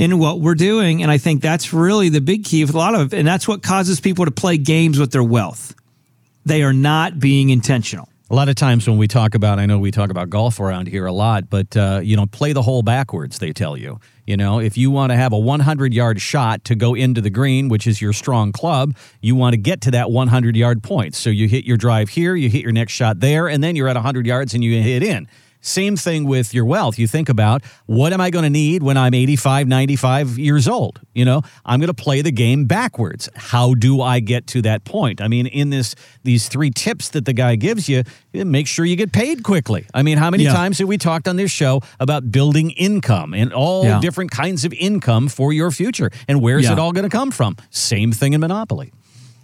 in 0.00 0.18
what 0.18 0.40
we're 0.40 0.54
doing. 0.54 1.02
And 1.02 1.10
I 1.10 1.18
think 1.18 1.42
that's 1.42 1.74
really 1.74 2.08
the 2.08 2.22
big 2.22 2.44
key 2.44 2.64
with 2.64 2.74
a 2.74 2.78
lot 2.78 2.94
of, 2.94 3.12
and 3.12 3.28
that's 3.28 3.46
what 3.46 3.62
causes 3.62 4.00
people 4.00 4.24
to 4.24 4.30
play 4.30 4.56
games 4.56 4.98
with 4.98 5.12
their 5.12 5.22
wealth. 5.22 5.74
They 6.46 6.62
are 6.62 6.72
not 6.72 7.20
being 7.20 7.50
intentional. 7.50 8.08
A 8.30 8.34
lot 8.34 8.48
of 8.48 8.54
times 8.54 8.88
when 8.88 8.96
we 8.96 9.08
talk 9.08 9.34
about, 9.34 9.58
I 9.58 9.66
know 9.66 9.78
we 9.78 9.90
talk 9.90 10.08
about 10.08 10.30
golf 10.30 10.58
around 10.58 10.86
here 10.86 11.04
a 11.04 11.12
lot, 11.12 11.50
but 11.50 11.76
uh, 11.76 12.00
you 12.02 12.16
know, 12.16 12.24
play 12.24 12.54
the 12.54 12.62
hole 12.62 12.82
backwards. 12.82 13.40
They 13.40 13.52
tell 13.52 13.76
you, 13.76 14.00
you 14.24 14.38
know, 14.38 14.58
if 14.58 14.78
you 14.78 14.90
want 14.90 15.10
to 15.10 15.16
have 15.16 15.34
a 15.34 15.38
100 15.38 15.92
yard 15.92 16.18
shot 16.18 16.64
to 16.66 16.74
go 16.74 16.94
into 16.94 17.20
the 17.20 17.28
green, 17.28 17.68
which 17.68 17.86
is 17.86 18.00
your 18.00 18.14
strong 18.14 18.52
club, 18.52 18.96
you 19.20 19.34
want 19.34 19.52
to 19.52 19.58
get 19.58 19.82
to 19.82 19.90
that 19.90 20.10
100 20.10 20.56
yard 20.56 20.82
point. 20.82 21.14
So 21.14 21.28
you 21.28 21.46
hit 21.46 21.66
your 21.66 21.76
drive 21.76 22.08
here, 22.08 22.34
you 22.34 22.48
hit 22.48 22.62
your 22.62 22.72
next 22.72 22.92
shot 22.92 23.20
there, 23.20 23.48
and 23.48 23.62
then 23.62 23.76
you're 23.76 23.88
at 23.88 23.96
100 23.96 24.24
yards 24.24 24.54
and 24.54 24.64
you 24.64 24.80
hit 24.80 25.02
in. 25.02 25.28
Same 25.60 25.96
thing 25.96 26.24
with 26.24 26.54
your 26.54 26.64
wealth. 26.64 26.98
You 26.98 27.06
think 27.06 27.28
about 27.28 27.62
what 27.86 28.12
am 28.12 28.20
I 28.20 28.30
going 28.30 28.44
to 28.44 28.50
need 28.50 28.82
when 28.82 28.96
I'm 28.96 29.14
85, 29.14 29.68
95 29.68 30.38
years 30.38 30.66
old? 30.66 31.00
You 31.14 31.24
know, 31.24 31.42
I'm 31.64 31.80
going 31.80 31.88
to 31.88 31.94
play 31.94 32.22
the 32.22 32.32
game 32.32 32.64
backwards. 32.64 33.28
How 33.34 33.74
do 33.74 34.00
I 34.00 34.20
get 34.20 34.46
to 34.48 34.62
that 34.62 34.84
point? 34.84 35.20
I 35.20 35.28
mean, 35.28 35.46
in 35.46 35.70
this 35.70 35.94
these 36.22 36.48
three 36.48 36.70
tips 36.70 37.10
that 37.10 37.24
the 37.24 37.32
guy 37.32 37.56
gives 37.56 37.88
you, 37.88 38.04
eh, 38.34 38.44
make 38.44 38.66
sure 38.66 38.84
you 38.84 38.96
get 38.96 39.12
paid 39.12 39.42
quickly. 39.42 39.86
I 39.92 40.02
mean, 40.02 40.18
how 40.18 40.30
many 40.30 40.44
yeah. 40.44 40.52
times 40.52 40.78
have 40.78 40.88
we 40.88 40.98
talked 40.98 41.28
on 41.28 41.36
this 41.36 41.50
show 41.50 41.82
about 41.98 42.30
building 42.30 42.70
income 42.70 43.34
and 43.34 43.52
all 43.52 43.84
yeah. 43.84 44.00
different 44.00 44.30
kinds 44.30 44.64
of 44.64 44.72
income 44.72 45.28
for 45.28 45.52
your 45.52 45.70
future? 45.70 46.10
And 46.28 46.40
where's 46.40 46.64
yeah. 46.64 46.72
it 46.72 46.78
all 46.78 46.92
going 46.92 47.08
to 47.08 47.14
come 47.14 47.30
from? 47.30 47.56
Same 47.70 48.12
thing 48.12 48.32
in 48.32 48.40
Monopoly. 48.40 48.92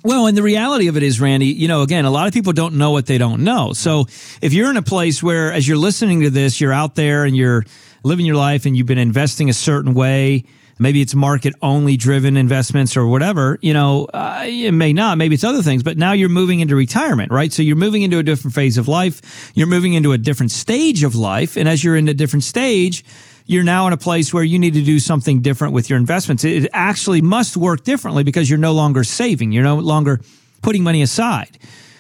Well, 0.04 0.26
and 0.26 0.36
the 0.36 0.42
reality 0.42 0.86
of 0.86 0.96
it 0.96 1.02
is, 1.02 1.20
Randy, 1.20 1.46
you 1.46 1.66
know, 1.66 1.82
again, 1.82 2.04
a 2.04 2.10
lot 2.10 2.28
of 2.28 2.34
people 2.34 2.52
don't 2.52 2.74
know 2.74 2.92
what 2.92 3.06
they 3.06 3.18
don't 3.18 3.42
know. 3.42 3.72
So 3.72 4.06
if 4.40 4.52
you're 4.52 4.70
in 4.70 4.76
a 4.76 4.82
place 4.82 5.22
where, 5.22 5.52
as 5.52 5.66
you're 5.66 5.76
listening 5.76 6.20
to 6.20 6.30
this, 6.30 6.60
you're 6.60 6.72
out 6.72 6.94
there 6.94 7.24
and 7.24 7.36
you're 7.36 7.64
living 8.04 8.24
your 8.24 8.36
life 8.36 8.66
and 8.66 8.76
you've 8.76 8.86
been 8.86 8.98
investing 8.98 9.50
a 9.50 9.52
certain 9.52 9.94
way, 9.94 10.44
maybe 10.78 11.00
it's 11.00 11.14
market 11.14 11.54
only 11.62 11.96
driven 11.96 12.36
investments 12.36 12.96
or 12.96 13.06
whatever, 13.06 13.58
you 13.62 13.72
know, 13.72 14.04
uh, 14.12 14.44
it 14.46 14.72
may 14.72 14.92
not, 14.92 15.18
maybe 15.18 15.34
it's 15.34 15.44
other 15.44 15.62
things, 15.62 15.82
but 15.82 15.96
now 15.96 16.12
you're 16.12 16.28
moving 16.28 16.60
into 16.60 16.76
retirement, 16.76 17.32
right? 17.32 17.52
So 17.52 17.62
you're 17.62 17.76
moving 17.76 18.02
into 18.02 18.18
a 18.18 18.22
different 18.22 18.54
phase 18.54 18.78
of 18.78 18.86
life. 18.86 19.50
You're 19.54 19.66
moving 19.66 19.94
into 19.94 20.12
a 20.12 20.18
different 20.18 20.52
stage 20.52 21.02
of 21.02 21.14
life. 21.16 21.56
And 21.56 21.68
as 21.68 21.82
you're 21.82 21.96
in 21.96 22.08
a 22.08 22.14
different 22.14 22.44
stage, 22.44 23.04
you're 23.46 23.64
now 23.64 23.86
in 23.86 23.92
a 23.92 23.96
place 23.96 24.34
where 24.34 24.42
you 24.42 24.58
need 24.58 24.74
to 24.74 24.82
do 24.82 24.98
something 24.98 25.40
different 25.40 25.72
with 25.72 25.88
your 25.88 25.98
investments. 25.98 26.44
It 26.44 26.68
actually 26.72 27.22
must 27.22 27.56
work 27.56 27.84
differently 27.84 28.24
because 28.24 28.50
you're 28.50 28.58
no 28.58 28.72
longer 28.72 29.04
saving. 29.04 29.52
You're 29.52 29.64
no 29.64 29.76
longer 29.76 30.20
putting 30.62 30.82
money 30.82 31.00
aside. 31.00 31.58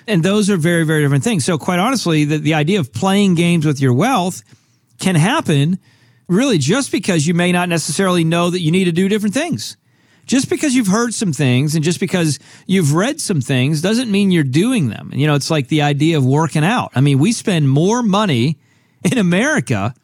And 0.08 0.22
those 0.22 0.50
are 0.50 0.56
very, 0.56 0.84
very 0.84 1.02
different 1.02 1.24
things. 1.24 1.44
So 1.44 1.56
quite 1.56 1.78
honestly, 1.78 2.24
the, 2.24 2.38
the 2.38 2.54
idea 2.54 2.80
of 2.80 2.92
playing 2.92 3.36
games 3.36 3.64
with 3.64 3.80
your 3.80 3.92
wealth 3.92 4.42
can 4.98 5.14
happen 5.14 5.78
really 6.28 6.58
just 6.58 6.90
because 6.90 7.26
you 7.26 7.34
may 7.34 7.52
not 7.52 7.68
necessarily 7.68 8.24
know 8.24 8.50
that 8.50 8.60
you 8.60 8.72
need 8.72 8.84
to 8.84 8.92
do 8.92 9.08
different 9.08 9.34
things. 9.34 9.76
Just 10.26 10.50
because 10.50 10.74
you've 10.74 10.88
heard 10.88 11.14
some 11.14 11.32
things 11.32 11.76
and 11.76 11.84
just 11.84 12.00
because 12.00 12.40
you've 12.66 12.94
read 12.94 13.20
some 13.20 13.40
things 13.40 13.80
doesn't 13.80 14.10
mean 14.10 14.32
you're 14.32 14.42
doing 14.42 14.88
them. 14.88 15.12
You 15.14 15.28
know, 15.28 15.36
it's 15.36 15.52
like 15.52 15.68
the 15.68 15.82
idea 15.82 16.18
of 16.18 16.26
working 16.26 16.64
out. 16.64 16.90
I 16.96 17.00
mean, 17.00 17.20
we 17.20 17.30
spend 17.30 17.70
more 17.70 18.02
money 18.02 18.58
in 19.04 19.18
America 19.18 19.94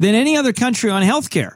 than 0.00 0.16
any 0.16 0.36
other 0.36 0.52
country 0.52 0.90
on 0.90 1.02
healthcare. 1.04 1.54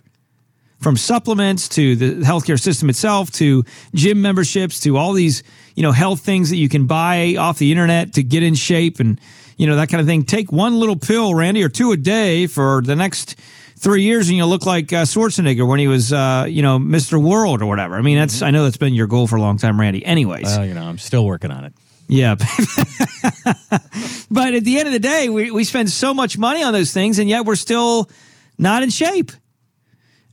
From 0.78 0.96
supplements 0.98 1.68
to 1.70 1.96
the 1.96 2.26
healthcare 2.26 2.60
system 2.60 2.90
itself 2.90 3.30
to 3.32 3.64
gym 3.94 4.20
memberships 4.20 4.80
to 4.80 4.98
all 4.98 5.14
these, 5.14 5.42
you 5.74 5.82
know, 5.82 5.92
health 5.92 6.20
things 6.20 6.50
that 6.50 6.56
you 6.56 6.68
can 6.68 6.86
buy 6.86 7.36
off 7.38 7.58
the 7.58 7.70
internet 7.72 8.12
to 8.14 8.22
get 8.22 8.42
in 8.42 8.54
shape 8.54 9.00
and, 9.00 9.18
you 9.56 9.66
know, 9.66 9.76
that 9.76 9.88
kind 9.88 10.02
of 10.02 10.06
thing. 10.06 10.24
Take 10.24 10.52
one 10.52 10.78
little 10.78 10.96
pill, 10.96 11.34
Randy, 11.34 11.62
or 11.62 11.70
two 11.70 11.92
a 11.92 11.96
day 11.96 12.46
for 12.46 12.82
the 12.82 12.94
next 12.94 13.36
three 13.78 14.02
years 14.02 14.28
and 14.28 14.36
you'll 14.36 14.48
look 14.48 14.66
like 14.66 14.92
uh, 14.92 15.04
Schwarzenegger 15.04 15.66
when 15.66 15.78
he 15.78 15.88
was, 15.88 16.12
uh, 16.12 16.44
you 16.46 16.60
know, 16.60 16.78
Mr. 16.78 17.22
World 17.22 17.62
or 17.62 17.66
whatever. 17.66 17.94
I 17.94 18.02
mean, 18.02 18.18
that's 18.18 18.42
I 18.42 18.50
know 18.50 18.64
that's 18.64 18.76
been 18.76 18.92
your 18.92 19.06
goal 19.06 19.26
for 19.26 19.36
a 19.36 19.40
long 19.40 19.56
time, 19.56 19.80
Randy. 19.80 20.04
Anyways, 20.04 20.44
Well, 20.44 20.66
you 20.66 20.74
know, 20.74 20.84
I'm 20.84 20.98
still 20.98 21.24
working 21.24 21.50
on 21.50 21.64
it. 21.64 21.72
yeah. 22.08 22.34
but 24.30 24.54
at 24.54 24.64
the 24.64 24.78
end 24.78 24.86
of 24.88 24.92
the 24.92 25.00
day, 25.00 25.28
we, 25.30 25.50
we 25.50 25.64
spend 25.64 25.90
so 25.90 26.12
much 26.12 26.36
money 26.36 26.62
on 26.62 26.72
those 26.74 26.92
things, 26.92 27.18
and 27.18 27.28
yet 27.28 27.46
we're 27.46 27.56
still 27.56 28.10
not 28.58 28.82
in 28.82 28.90
shape. 28.90 29.32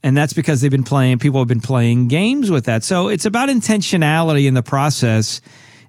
And 0.03 0.17
that's 0.17 0.33
because 0.33 0.61
they've 0.61 0.71
been 0.71 0.83
playing, 0.83 1.19
people 1.19 1.39
have 1.39 1.47
been 1.47 1.61
playing 1.61 2.07
games 2.07 2.49
with 2.49 2.65
that. 2.65 2.83
So 2.83 3.07
it's 3.07 3.25
about 3.25 3.49
intentionality 3.49 4.47
in 4.47 4.55
the 4.55 4.63
process 4.63 5.41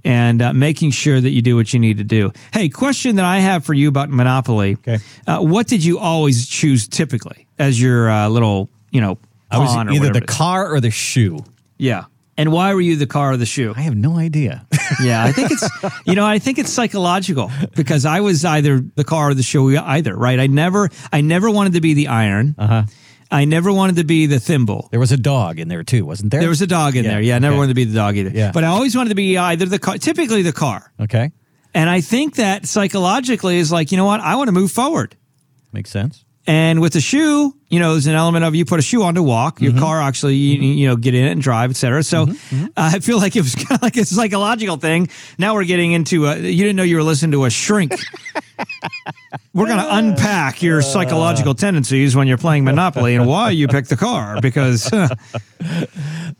and 0.04 0.42
uh, 0.42 0.52
making 0.52 0.90
sure 0.90 1.20
that 1.20 1.30
you 1.30 1.40
do 1.42 1.56
what 1.56 1.72
you 1.72 1.78
need 1.78 1.98
to 1.98 2.04
do. 2.04 2.32
Hey, 2.52 2.68
question 2.68 3.16
that 3.16 3.24
I 3.24 3.38
have 3.38 3.64
for 3.64 3.72
you 3.72 3.88
about 3.88 4.10
Monopoly. 4.10 4.74
Okay. 4.74 4.98
Uh, 5.26 5.38
what 5.38 5.66
did 5.66 5.84
you 5.84 5.98
always 5.98 6.46
choose 6.46 6.88
typically 6.88 7.46
as 7.58 7.80
your 7.80 8.10
uh, 8.10 8.28
little, 8.28 8.68
you 8.90 9.00
know, 9.00 9.18
I 9.50 9.58
was 9.58 9.74
either 9.76 10.12
the 10.12 10.22
car 10.22 10.74
or 10.74 10.80
the 10.80 10.90
shoe. 10.90 11.44
Yeah. 11.78 12.04
And 12.38 12.50
why 12.50 12.72
were 12.72 12.80
you 12.80 12.96
the 12.96 13.06
car 13.06 13.32
or 13.32 13.36
the 13.36 13.46
shoe? 13.46 13.74
I 13.76 13.82
have 13.82 13.94
no 13.96 14.16
idea. 14.18 14.66
Yeah, 15.02 15.24
I 15.24 15.32
think 15.32 15.50
it's 15.52 15.68
you 16.06 16.14
know 16.14 16.26
I 16.26 16.38
think 16.38 16.58
it's 16.58 16.70
psychological 16.70 17.50
because 17.74 18.04
I 18.04 18.20
was 18.20 18.44
either 18.44 18.80
the 18.94 19.04
car 19.04 19.30
or 19.30 19.34
the 19.34 19.42
shoe 19.42 19.74
either 19.78 20.14
right. 20.14 20.38
I 20.38 20.48
never 20.48 20.90
I 21.10 21.22
never 21.22 21.50
wanted 21.50 21.72
to 21.74 21.80
be 21.80 21.94
the 21.94 22.08
iron. 22.08 22.54
Uh-huh. 22.58 22.82
I 23.30 23.46
never 23.46 23.72
wanted 23.72 23.96
to 23.96 24.04
be 24.04 24.26
the 24.26 24.38
thimble. 24.38 24.88
There 24.90 25.00
was 25.00 25.10
a 25.10 25.16
dog 25.16 25.58
in 25.58 25.68
there 25.68 25.82
too, 25.82 26.04
wasn't 26.04 26.30
there? 26.30 26.40
There 26.40 26.50
was 26.50 26.60
a 26.60 26.66
dog 26.66 26.94
in 26.94 27.04
Yeah, 27.04 27.12
there. 27.12 27.20
Yeah, 27.22 27.36
I 27.36 27.38
never 27.38 27.54
okay. 27.54 27.58
wanted 27.58 27.68
to 27.70 27.74
be 27.74 27.84
the 27.84 27.94
dog 27.94 28.16
either. 28.18 28.30
Yeah. 28.34 28.52
But 28.52 28.64
I 28.64 28.66
always 28.66 28.94
wanted 28.94 29.08
to 29.10 29.14
be 29.14 29.38
either 29.38 29.64
the 29.64 29.78
car, 29.78 29.96
typically 29.96 30.42
the 30.42 30.52
car. 30.52 30.92
Okay. 31.00 31.32
And 31.72 31.88
I 31.88 32.02
think 32.02 32.34
that 32.36 32.66
psychologically 32.66 33.56
is 33.56 33.72
like 33.72 33.92
you 33.92 33.96
know 33.96 34.04
what 34.04 34.20
I 34.20 34.36
want 34.36 34.48
to 34.48 34.52
move 34.52 34.70
forward. 34.72 35.16
Makes 35.72 35.90
sense. 35.90 36.26
And 36.46 36.80
with 36.80 36.94
the 36.94 37.00
shoe, 37.00 37.54
you 37.68 37.78
know, 37.78 37.92
there's 37.92 38.08
an 38.08 38.14
element 38.14 38.44
of 38.44 38.54
you 38.54 38.64
put 38.64 38.80
a 38.80 38.82
shoe 38.82 39.04
on 39.04 39.14
to 39.14 39.22
walk. 39.22 39.60
Your 39.60 39.70
mm-hmm. 39.70 39.80
car 39.80 40.00
actually, 40.02 40.34
you, 40.34 40.60
you 40.60 40.88
know, 40.88 40.96
get 40.96 41.14
in 41.14 41.24
it 41.24 41.30
and 41.30 41.40
drive, 41.40 41.70
et 41.70 41.76
cetera. 41.76 42.02
So 42.02 42.26
mm-hmm. 42.26 42.56
Mm-hmm. 42.56 42.64
uh, 42.64 42.90
I 42.94 42.98
feel 42.98 43.18
like 43.18 43.36
it 43.36 43.42
was 43.42 43.54
kind 43.54 43.72
of 43.72 43.82
like 43.82 43.96
a 43.96 44.04
psychological 44.04 44.76
thing. 44.76 45.08
Now 45.38 45.54
we're 45.54 45.64
getting 45.64 45.92
into 45.92 46.26
a, 46.26 46.36
you 46.36 46.64
didn't 46.64 46.76
know 46.76 46.82
you 46.82 46.96
were 46.96 47.02
listening 47.04 47.32
to 47.32 47.44
a 47.44 47.50
shrink. 47.50 47.92
We're 49.54 49.66
going 49.66 49.78
to 49.78 49.94
unpack 49.96 50.62
your 50.62 50.82
psychological 50.82 51.54
tendencies 51.54 52.14
when 52.16 52.26
you're 52.28 52.38
playing 52.38 52.64
Monopoly 52.64 53.14
and 53.14 53.26
why 53.26 53.50
you 53.50 53.68
picked 53.68 53.88
the 53.88 53.96
car 53.96 54.40
because 54.40 54.90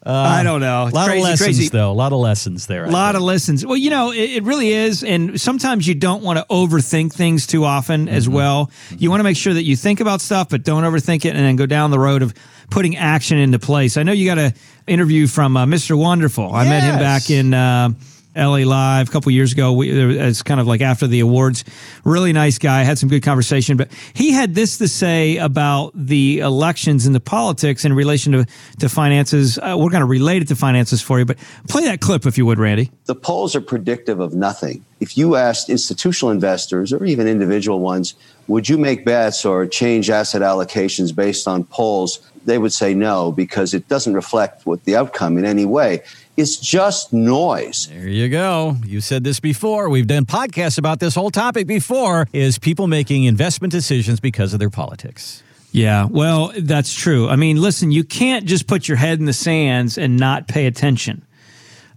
I 0.04 0.42
don't 0.42 0.60
know. 0.60 0.84
A 0.84 0.90
lot 0.90 1.06
crazy, 1.06 1.18
of 1.18 1.24
lessons, 1.24 1.46
crazy. 1.46 1.68
though. 1.68 1.90
A 1.90 1.92
lot 1.92 2.12
of 2.12 2.18
lessons 2.20 2.66
there. 2.66 2.84
A 2.84 2.90
lot 2.90 3.14
of 3.14 3.22
lessons. 3.22 3.64
Well, 3.64 3.76
you 3.76 3.90
know, 3.90 4.10
it, 4.12 4.30
it 4.30 4.42
really 4.44 4.70
is. 4.70 5.04
And 5.04 5.40
sometimes 5.40 5.86
you 5.86 5.94
don't 5.94 6.22
want 6.22 6.38
to 6.38 6.44
overthink 6.50 7.12
things 7.12 7.46
too 7.46 7.64
often 7.64 8.08
as 8.08 8.24
Mm-hmm. 8.24 8.34
well. 8.34 8.70
You 8.98 9.10
want 9.10 9.20
to 9.20 9.24
make 9.24 9.36
sure 9.36 9.52
that 9.52 9.64
you 9.64 9.74
think 9.76 10.00
about 10.00 10.20
stuff, 10.20 10.48
but 10.48 10.62
don't 10.62 10.84
overthink 10.84 11.24
it 11.24 11.34
and 11.34 11.38
then 11.44 11.56
go 11.56 11.66
down 11.66 11.90
the 11.90 11.98
road 11.98 12.22
of 12.22 12.32
putting 12.70 12.96
action 12.96 13.36
into 13.38 13.58
place. 13.58 13.96
I 13.96 14.02
know 14.04 14.12
you 14.12 14.24
got 14.26 14.38
an 14.38 14.54
interview 14.86 15.26
from 15.26 15.56
uh, 15.56 15.66
Mr. 15.66 15.98
Wonderful. 15.98 16.52
I 16.54 16.64
met 16.64 16.82
him 16.84 16.98
back 16.98 17.30
in. 17.30 17.52
Uh, 17.52 17.90
LA 18.36 18.58
Live 18.64 19.08
a 19.08 19.12
couple 19.12 19.30
years 19.32 19.52
ago. 19.52 19.72
We, 19.72 19.90
it's 19.90 20.42
kind 20.42 20.60
of 20.60 20.66
like 20.66 20.80
after 20.80 21.06
the 21.06 21.20
awards. 21.20 21.64
Really 22.04 22.32
nice 22.32 22.58
guy. 22.58 22.82
Had 22.82 22.98
some 22.98 23.08
good 23.08 23.22
conversation, 23.22 23.76
but 23.76 23.90
he 24.14 24.32
had 24.32 24.54
this 24.54 24.78
to 24.78 24.88
say 24.88 25.36
about 25.36 25.92
the 25.94 26.38
elections 26.40 27.06
and 27.06 27.14
the 27.14 27.20
politics 27.20 27.84
in 27.84 27.92
relation 27.92 28.32
to 28.32 28.46
to 28.80 28.88
finances. 28.88 29.58
Uh, 29.58 29.76
we're 29.78 29.90
going 29.90 30.00
to 30.00 30.06
relate 30.06 30.42
it 30.42 30.48
to 30.48 30.56
finances 30.56 31.02
for 31.02 31.18
you, 31.18 31.24
but 31.24 31.38
play 31.68 31.84
that 31.84 32.00
clip 32.00 32.26
if 32.26 32.38
you 32.38 32.46
would, 32.46 32.58
Randy. 32.58 32.90
the 33.04 33.14
polls 33.14 33.54
are 33.54 33.60
predictive 33.60 34.20
of 34.20 34.34
nothing. 34.34 34.84
If 35.02 35.18
you 35.18 35.34
asked 35.34 35.68
institutional 35.68 36.30
investors 36.30 36.92
or 36.92 37.04
even 37.04 37.26
individual 37.26 37.80
ones, 37.80 38.14
would 38.46 38.68
you 38.68 38.78
make 38.78 39.04
bets 39.04 39.44
or 39.44 39.66
change 39.66 40.08
asset 40.08 40.42
allocations 40.42 41.12
based 41.12 41.48
on 41.48 41.64
polls? 41.64 42.20
They 42.44 42.56
would 42.56 42.72
say 42.72 42.94
no 42.94 43.32
because 43.32 43.74
it 43.74 43.88
doesn't 43.88 44.14
reflect 44.14 44.64
what 44.64 44.84
the 44.84 44.94
outcome 44.94 45.38
in 45.38 45.44
any 45.44 45.64
way. 45.64 46.04
It's 46.36 46.56
just 46.56 47.12
noise. 47.12 47.88
There 47.88 48.06
you 48.06 48.28
go. 48.28 48.76
You 48.86 49.00
said 49.00 49.24
this 49.24 49.40
before. 49.40 49.88
We've 49.88 50.06
done 50.06 50.24
podcasts 50.24 50.78
about 50.78 51.00
this 51.00 51.16
whole 51.16 51.32
topic 51.32 51.66
before 51.66 52.28
is 52.32 52.60
people 52.60 52.86
making 52.86 53.24
investment 53.24 53.72
decisions 53.72 54.20
because 54.20 54.52
of 54.52 54.60
their 54.60 54.70
politics. 54.70 55.42
Yeah, 55.72 56.06
well, 56.08 56.52
that's 56.56 56.94
true. 56.94 57.28
I 57.28 57.34
mean, 57.34 57.60
listen, 57.60 57.90
you 57.90 58.04
can't 58.04 58.44
just 58.44 58.68
put 58.68 58.86
your 58.86 58.98
head 58.98 59.18
in 59.18 59.24
the 59.24 59.32
sands 59.32 59.98
and 59.98 60.16
not 60.16 60.46
pay 60.46 60.66
attention. 60.66 61.26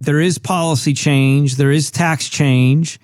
There 0.00 0.20
is 0.20 0.38
policy 0.38 0.92
change, 0.92 1.56
there 1.56 1.70
is 1.70 1.90
tax 1.90 2.28
change, 2.28 2.98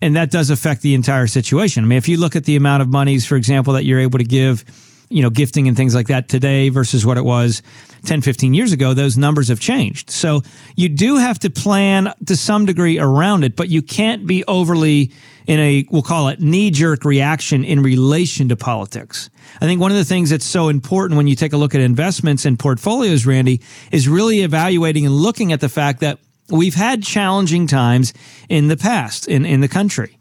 and 0.00 0.16
that 0.16 0.30
does 0.30 0.50
affect 0.50 0.82
the 0.82 0.94
entire 0.94 1.26
situation. 1.26 1.84
I 1.84 1.86
mean, 1.86 1.98
if 1.98 2.08
you 2.08 2.18
look 2.18 2.36
at 2.36 2.44
the 2.44 2.56
amount 2.56 2.82
of 2.82 2.88
monies, 2.88 3.26
for 3.26 3.36
example, 3.36 3.74
that 3.74 3.84
you're 3.84 4.00
able 4.00 4.18
to 4.18 4.24
give, 4.24 4.64
you 5.08 5.22
know, 5.22 5.30
gifting 5.30 5.68
and 5.68 5.76
things 5.76 5.94
like 5.94 6.08
that 6.08 6.28
today 6.28 6.68
versus 6.68 7.06
what 7.06 7.16
it 7.16 7.24
was 7.24 7.62
10, 8.04 8.20
15 8.20 8.54
years 8.54 8.72
ago, 8.72 8.92
those 8.92 9.16
numbers 9.16 9.48
have 9.48 9.60
changed. 9.60 10.10
So 10.10 10.42
you 10.74 10.88
do 10.88 11.16
have 11.16 11.38
to 11.40 11.50
plan 11.50 12.12
to 12.26 12.36
some 12.36 12.66
degree 12.66 12.98
around 12.98 13.44
it, 13.44 13.56
but 13.56 13.68
you 13.68 13.82
can't 13.82 14.26
be 14.26 14.44
overly 14.44 15.12
in 15.46 15.60
a, 15.60 15.86
we'll 15.90 16.02
call 16.02 16.28
it 16.28 16.40
knee 16.40 16.70
jerk 16.70 17.04
reaction 17.04 17.64
in 17.64 17.82
relation 17.82 18.48
to 18.48 18.56
politics. 18.56 19.30
I 19.60 19.66
think 19.66 19.80
one 19.80 19.92
of 19.92 19.96
the 19.96 20.04
things 20.04 20.30
that's 20.30 20.44
so 20.44 20.68
important 20.68 21.16
when 21.16 21.28
you 21.28 21.36
take 21.36 21.52
a 21.52 21.56
look 21.56 21.74
at 21.74 21.80
investments 21.80 22.44
and 22.44 22.58
portfolios, 22.58 23.24
Randy, 23.26 23.62
is 23.92 24.08
really 24.08 24.40
evaluating 24.40 25.06
and 25.06 25.14
looking 25.14 25.52
at 25.52 25.60
the 25.60 25.68
fact 25.68 26.00
that 26.00 26.18
we've 26.50 26.74
had 26.74 27.02
challenging 27.02 27.66
times 27.66 28.12
in 28.48 28.68
the 28.68 28.76
past 28.76 29.28
in, 29.28 29.44
in 29.44 29.60
the 29.60 29.68
country, 29.68 30.18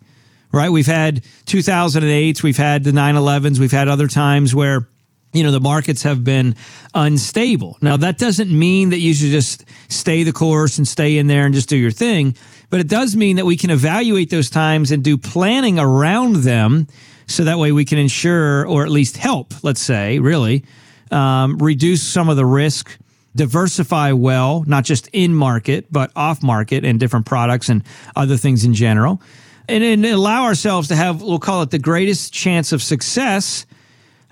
right? 0.51 0.69
We've 0.69 0.85
had 0.85 1.23
2008s, 1.45 2.43
we've 2.43 2.57
had 2.57 2.83
the 2.83 2.91
9 2.91 3.15
11s, 3.15 3.59
we've 3.59 3.71
had 3.71 3.87
other 3.87 4.07
times 4.07 4.53
where 4.55 4.87
you 5.33 5.43
know 5.43 5.51
the 5.51 5.59
markets 5.59 6.03
have 6.03 6.23
been 6.23 6.55
unstable 6.93 7.77
now 7.81 7.97
that 7.97 8.17
doesn't 8.17 8.57
mean 8.57 8.91
that 8.91 8.99
you 8.99 9.13
should 9.13 9.31
just 9.31 9.65
stay 9.89 10.23
the 10.23 10.31
course 10.31 10.77
and 10.77 10.87
stay 10.87 11.17
in 11.17 11.27
there 11.27 11.45
and 11.45 11.53
just 11.53 11.67
do 11.67 11.75
your 11.75 11.91
thing 11.91 12.33
but 12.69 12.79
it 12.79 12.87
does 12.87 13.17
mean 13.17 13.35
that 13.35 13.45
we 13.45 13.57
can 13.57 13.69
evaluate 13.69 14.29
those 14.29 14.49
times 14.49 14.91
and 14.91 15.03
do 15.03 15.17
planning 15.17 15.77
around 15.77 16.37
them 16.37 16.87
so 17.27 17.43
that 17.43 17.57
way 17.57 17.73
we 17.73 17.83
can 17.83 17.97
ensure 17.97 18.65
or 18.65 18.85
at 18.85 18.89
least 18.89 19.17
help 19.17 19.53
let's 19.61 19.81
say 19.81 20.19
really 20.19 20.63
um, 21.11 21.57
reduce 21.57 22.01
some 22.01 22.29
of 22.29 22.37
the 22.37 22.45
risk 22.45 22.97
diversify 23.35 24.11
well 24.11 24.63
not 24.67 24.83
just 24.83 25.07
in 25.13 25.33
market 25.33 25.85
but 25.91 26.11
off 26.15 26.41
market 26.41 26.85
and 26.85 26.99
different 26.99 27.25
products 27.25 27.69
and 27.69 27.83
other 28.15 28.37
things 28.37 28.63
in 28.63 28.73
general 28.73 29.21
and, 29.67 29.83
and 29.83 30.05
allow 30.05 30.43
ourselves 30.43 30.87
to 30.87 30.95
have 30.95 31.21
we'll 31.21 31.39
call 31.39 31.61
it 31.61 31.71
the 31.71 31.79
greatest 31.79 32.33
chance 32.33 32.71
of 32.71 32.81
success 32.81 33.65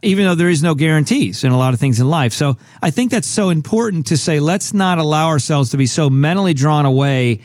even 0.04 0.26
though 0.26 0.36
there 0.36 0.50
is 0.50 0.62
no 0.62 0.76
guarantees 0.76 1.44
in 1.44 1.52
a 1.52 1.58
lot 1.58 1.74
of 1.74 1.80
things 1.80 2.00
in 2.00 2.10
life. 2.10 2.34
So 2.34 2.58
I 2.82 2.92
think 2.92 3.10
that's 3.10 3.28
so 3.28 3.50
important 3.50 4.08
to 4.08 4.18
say, 4.18 4.40
let's 4.40 4.74
not 4.74 4.98
allow 4.98 5.30
ourselves 5.30 5.72
to 5.72 5.78
be 5.78 5.86
so 5.86 6.10
mentally 6.10 6.54
drawn 6.54 6.86
away 6.86 7.42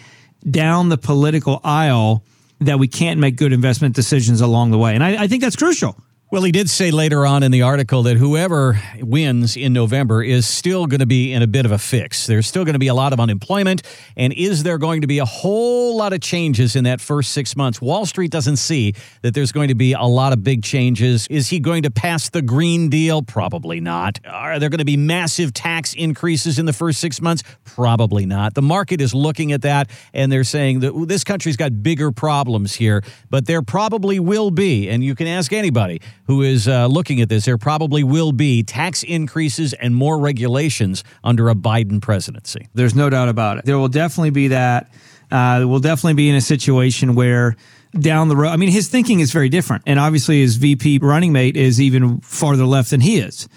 down 0.49 0.88
the 0.88 0.99
political 0.99 1.61
aisle 1.65 2.25
that 2.61 2.79
we 2.79 2.88
can't 2.88 3.21
make 3.21 3.37
good 3.37 3.53
investment 3.53 3.95
decisions 3.95 4.41
along 4.41 4.73
the 4.73 4.79
way. 4.79 4.95
And 4.95 5.05
I, 5.05 5.25
I 5.25 5.27
think 5.29 5.43
that's 5.43 5.57
crucial. 5.57 5.97
Well, 6.30 6.42
he 6.42 6.52
did 6.52 6.68
say 6.68 6.90
later 6.90 7.25
on 7.25 7.42
in 7.42 7.52
the 7.52 7.62
article 7.62 8.02
that 8.02 8.18
whoever 8.18 8.78
wins 9.00 9.56
in 9.56 9.73
November 9.73 10.23
is 10.23 10.47
still 10.47 10.85
going 10.85 11.00
to 11.00 11.06
be 11.06 11.32
in 11.32 11.40
a 11.40 11.47
bit 11.47 11.64
of 11.64 11.73
a 11.73 11.78
fix. 11.78 12.26
There's 12.26 12.47
still 12.47 12.66
going 12.66 12.75
to 12.75 12.78
be 12.78 12.88
a 12.88 12.94
lot 12.94 13.14
of 13.14 13.18
unemployment. 13.18 13.80
And 14.14 14.35
is 14.35 14.62
there 14.62 14.76
going 14.76 15.00
to 15.00 15.06
be 15.06 15.20
a 15.20 15.25
whole 15.25 15.97
lot 15.97 16.12
of 16.12 16.20
changes 16.20 16.76
in 16.76 16.85
that 16.85 17.00
first 17.00 17.32
six 17.32 17.56
months? 17.56 17.80
Wall 17.80 18.04
Street 18.04 18.30
doesn't 18.30 18.58
see 18.58 18.92
that 19.23 19.32
there's 19.32 19.52
going 19.52 19.68
to 19.68 19.75
be 19.75 19.94
a 19.94 20.02
lot 20.02 20.35
of 20.35 20.44
big 20.44 20.62
changes. 20.62 21.26
Is 21.28 21.49
he 21.49 21.61
going 21.61 21.85
to 21.85 21.90
pass 21.90 22.28
the 22.28 22.42
Green 22.42 22.90
Deal? 22.90 23.23
Probably 23.23 23.80
not. 23.80 24.20
Are 24.26 24.58
there 24.58 24.68
going 24.68 24.80
to 24.80 24.85
be 24.85 24.99
massive 24.99 25.54
tax 25.54 25.94
increases 25.94 26.58
in 26.58 26.66
the 26.66 26.75
first 26.75 27.00
six 27.00 27.23
months? 27.23 27.42
Probably 27.64 28.26
not. 28.26 28.52
The 28.52 28.61
market 28.61 29.00
is 29.00 29.14
looking 29.14 29.52
at 29.52 29.62
that 29.62 29.88
and 30.12 30.30
they're 30.30 30.44
saying 30.44 30.80
that 30.80 30.92
this 31.08 31.25
country's 31.25 31.56
got 31.56 31.82
bigger 31.82 32.12
problems 32.12 32.75
here, 32.75 33.02
but 33.30 33.47
there 33.47 33.62
probably 33.62 34.20
will 34.20 34.50
be. 34.50 34.90
And 34.90 35.02
you 35.02 35.14
can 35.14 35.26
ask 35.26 35.54
anybody 35.54 36.02
who 36.28 36.42
is 36.42 36.68
uh, 36.68 36.87
looking 36.87 37.20
at 37.23 37.30
this, 37.30 37.47
there 37.47 37.58
probably 37.58 38.04
will 38.04 38.32
be 38.32 38.62
tax 38.62 39.02
increases 39.02 39.73
and 39.73 39.97
more 39.97 40.18
regulations 40.18 41.02
under 41.25 41.49
a 41.49 41.54
Biden 41.54 42.00
presidency. 42.00 42.68
There's 42.75 42.94
no 42.94 43.08
doubt 43.08 43.30
about 43.30 43.56
it. 43.56 43.64
There 43.64 43.78
will 43.78 43.88
definitely 43.88 44.30
be 44.30 44.49
that. 44.49 44.92
Uh, 45.30 45.64
we'll 45.66 45.80
definitely 45.80 46.14
be 46.14 46.28
in 46.28 46.37
a 46.37 46.40
situation 46.42 47.14
where 47.14 47.56
down 47.99 48.28
the 48.28 48.37
road, 48.37 48.50
I 48.50 48.56
mean, 48.56 48.68
his 48.68 48.88
thinking 48.88 49.20
is 49.20 49.32
very 49.32 49.49
different. 49.49 49.85
And 49.87 49.99
obviously, 49.99 50.40
his 50.42 50.56
VP 50.56 50.99
running 50.99 51.32
mate 51.32 51.56
is 51.56 51.80
even 51.80 52.20
farther 52.20 52.66
left 52.66 52.90
than 52.90 53.00
he 53.00 53.18
is. 53.18 53.49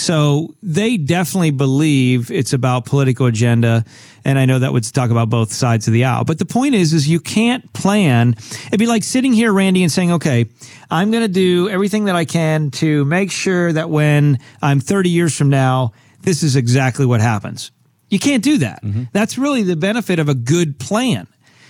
So 0.00 0.54
they 0.62 0.96
definitely 0.96 1.50
believe 1.50 2.30
it's 2.30 2.54
about 2.54 2.86
political 2.86 3.26
agenda. 3.26 3.84
And 4.24 4.38
I 4.38 4.46
know 4.46 4.58
that 4.58 4.72
would 4.72 4.82
talk 4.84 5.10
about 5.10 5.28
both 5.28 5.52
sides 5.52 5.88
of 5.88 5.92
the 5.92 6.06
aisle. 6.06 6.24
But 6.24 6.38
the 6.38 6.46
point 6.46 6.74
is, 6.74 6.94
is 6.94 7.06
you 7.06 7.20
can't 7.20 7.70
plan. 7.74 8.34
It'd 8.68 8.80
be 8.80 8.86
like 8.86 9.04
sitting 9.04 9.34
here, 9.34 9.52
Randy, 9.52 9.82
and 9.82 9.92
saying, 9.92 10.12
okay, 10.12 10.46
I'm 10.90 11.10
going 11.10 11.22
to 11.22 11.28
do 11.28 11.68
everything 11.68 12.06
that 12.06 12.16
I 12.16 12.24
can 12.24 12.70
to 12.72 13.04
make 13.04 13.30
sure 13.30 13.74
that 13.74 13.90
when 13.90 14.38
I'm 14.62 14.80
30 14.80 15.10
years 15.10 15.36
from 15.36 15.50
now, 15.50 15.92
this 16.22 16.42
is 16.42 16.56
exactly 16.56 17.04
what 17.04 17.20
happens. 17.20 17.70
You 18.08 18.18
can't 18.18 18.42
do 18.42 18.56
that. 18.56 18.82
Mm-hmm. 18.82 19.04
That's 19.12 19.36
really 19.36 19.64
the 19.64 19.76
benefit 19.76 20.18
of 20.18 20.30
a 20.30 20.34
good 20.34 20.78
plan. 20.78 21.26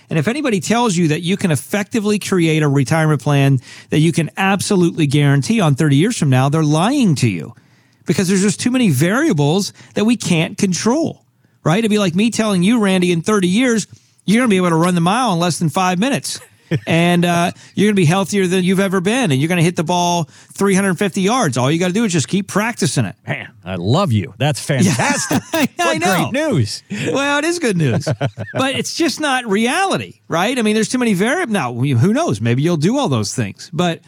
And 0.09 0.17
if 0.17 0.29
anybody 0.29 0.61
tells 0.61 0.95
you 0.95 1.09
that 1.09 1.21
you 1.21 1.35
can 1.35 1.51
effectively 1.51 2.17
create 2.17 2.63
a 2.63 2.69
retirement 2.69 3.21
plan 3.21 3.59
that 3.89 3.99
you 3.99 4.13
can 4.13 4.29
absolutely 4.37 5.05
guarantee 5.05 5.59
on 5.59 5.75
30 5.75 5.97
years 5.97 6.17
from 6.17 6.29
now, 6.29 6.47
they're 6.47 6.63
lying 6.63 7.15
to 7.15 7.27
you. 7.27 7.55
Because 8.05 8.27
there's 8.27 8.41
just 8.41 8.59
too 8.59 8.71
many 8.71 8.89
variables 8.89 9.73
that 9.95 10.05
we 10.05 10.17
can't 10.17 10.57
control, 10.57 11.25
right? 11.63 11.79
It'd 11.79 11.91
be 11.91 11.99
like 11.99 12.15
me 12.15 12.31
telling 12.31 12.63
you, 12.63 12.79
Randy, 12.79 13.11
in 13.11 13.21
30 13.21 13.47
years, 13.47 13.87
you're 14.25 14.39
going 14.39 14.49
to 14.49 14.53
be 14.53 14.57
able 14.57 14.69
to 14.69 14.75
run 14.75 14.95
the 14.95 15.01
mile 15.01 15.33
in 15.33 15.39
less 15.39 15.59
than 15.59 15.69
five 15.69 15.99
minutes. 15.99 16.39
and 16.87 17.25
uh, 17.25 17.51
you're 17.75 17.87
going 17.87 17.95
to 17.95 18.01
be 18.01 18.05
healthier 18.05 18.47
than 18.47 18.63
you've 18.63 18.79
ever 18.79 19.01
been, 19.01 19.31
and 19.31 19.41
you're 19.41 19.49
going 19.49 19.57
to 19.57 19.63
hit 19.63 19.75
the 19.75 19.83
ball 19.83 20.25
350 20.53 21.21
yards. 21.21 21.57
All 21.57 21.69
you 21.69 21.79
got 21.79 21.87
to 21.87 21.93
do 21.93 22.05
is 22.05 22.13
just 22.13 22.27
keep 22.27 22.47
practicing 22.47 23.05
it. 23.05 23.15
Man, 23.27 23.51
I 23.63 23.75
love 23.75 24.11
you. 24.11 24.33
That's 24.37 24.59
fantastic. 24.65 25.41
I, 25.53 25.67
I 25.79 25.97
know. 25.97 26.29
Great 26.31 26.47
news. 26.47 26.83
Well, 26.89 27.39
it 27.39 27.45
is 27.45 27.59
good 27.59 27.77
news, 27.77 28.07
but 28.53 28.75
it's 28.75 28.95
just 28.95 29.19
not 29.19 29.45
reality, 29.47 30.21
right? 30.27 30.57
I 30.57 30.61
mean, 30.61 30.75
there's 30.75 30.89
too 30.89 30.97
many 30.97 31.13
variables. 31.13 31.53
Now, 31.53 31.73
who 31.73 32.13
knows? 32.13 32.41
Maybe 32.41 32.61
you'll 32.61 32.77
do 32.77 32.97
all 32.97 33.09
those 33.09 33.35
things, 33.35 33.69
but 33.73 34.01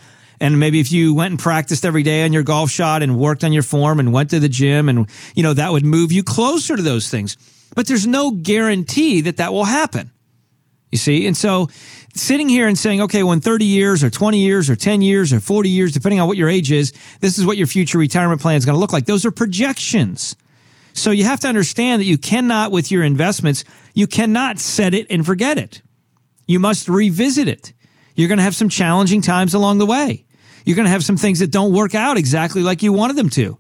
and 0.44 0.60
maybe 0.60 0.80
if 0.80 0.92
you 0.92 1.14
went 1.14 1.32
and 1.32 1.40
practiced 1.40 1.86
every 1.86 2.04
day 2.04 2.24
on 2.24 2.34
your 2.34 2.44
golf 2.44 2.70
shot 2.70 3.02
and 3.02 3.18
worked 3.18 3.44
on 3.44 3.54
your 3.54 3.64
form 3.64 4.00
and 4.00 4.12
went 4.12 4.30
to 4.30 4.40
the 4.40 4.50
gym 4.50 4.90
and 4.90 5.10
you 5.36 5.42
know 5.42 5.54
that 5.54 5.72
would 5.72 5.86
move 5.86 6.12
you 6.12 6.24
closer 6.24 6.76
to 6.76 6.84
those 6.84 7.10
things 7.10 7.38
but 7.76 7.88
there's 7.88 8.06
no 8.06 8.30
guarantee 8.30 9.22
that 9.22 9.38
that 9.38 9.54
will 9.54 9.66
happen 9.66 10.12
you 10.92 10.98
see 10.98 11.26
and 11.26 11.38
so 11.38 11.70
sitting 12.16 12.48
here 12.48 12.68
and 12.68 12.78
saying, 12.78 13.02
okay, 13.02 13.24
well, 13.24 13.34
in 13.34 13.42
30 13.42 13.66
years 13.66 14.04
or 14.04 14.10
20 14.10 14.40
years 14.40 14.70
or 14.70 14.76
10 14.76 15.02
years 15.02 15.34
or 15.34 15.40
40 15.40 15.70
years, 15.70 15.92
depending 15.92 16.20
on 16.20 16.28
what 16.28 16.38
your 16.38 16.50
age 16.50 16.72
is, 16.72 16.94
this 17.22 17.38
is 17.38 17.46
what 17.46 17.58
your 17.58 17.68
future 17.68 17.98
retirement 17.98 18.42
plan 18.42 18.56
is 18.56 18.66
going 18.66 18.76
to 18.76 18.80
look 18.80 18.94
like. 18.94 19.06
Those 19.06 19.26
are 19.26 19.32
projections. 19.32 20.36
So 20.94 21.10
you 21.12 21.24
have 21.24 21.40
to 21.42 21.48
understand 21.48 22.02
that 22.02 22.06
you 22.06 22.18
cannot, 22.18 22.72
with 22.72 22.92
your 22.92 23.04
investments, 23.04 23.64
you 23.96 24.06
cannot 24.06 24.60
set 24.60 24.94
it 24.94 25.08
and 25.10 25.26
forget 25.26 25.58
it. 25.58 25.82
You 26.46 26.60
must 26.60 26.88
revisit 26.88 27.48
it. 27.48 27.74
You're 28.16 28.28
going 28.28 28.38
to 28.38 28.44
have 28.44 28.56
some 28.56 28.70
challenging 28.70 29.22
times 29.22 29.56
along 29.56 29.80
the 29.80 29.88
way. 29.88 30.26
You're 30.66 30.76
going 30.76 30.86
to 30.86 30.92
have 30.92 31.04
some 31.04 31.18
things 31.18 31.40
that 31.40 31.52
don't 31.52 31.74
work 31.74 31.96
out 31.96 32.18
exactly 32.18 32.62
like 32.62 32.84
you 32.84 32.94
wanted 32.94 33.16
them 33.16 33.30
to. 33.32 33.58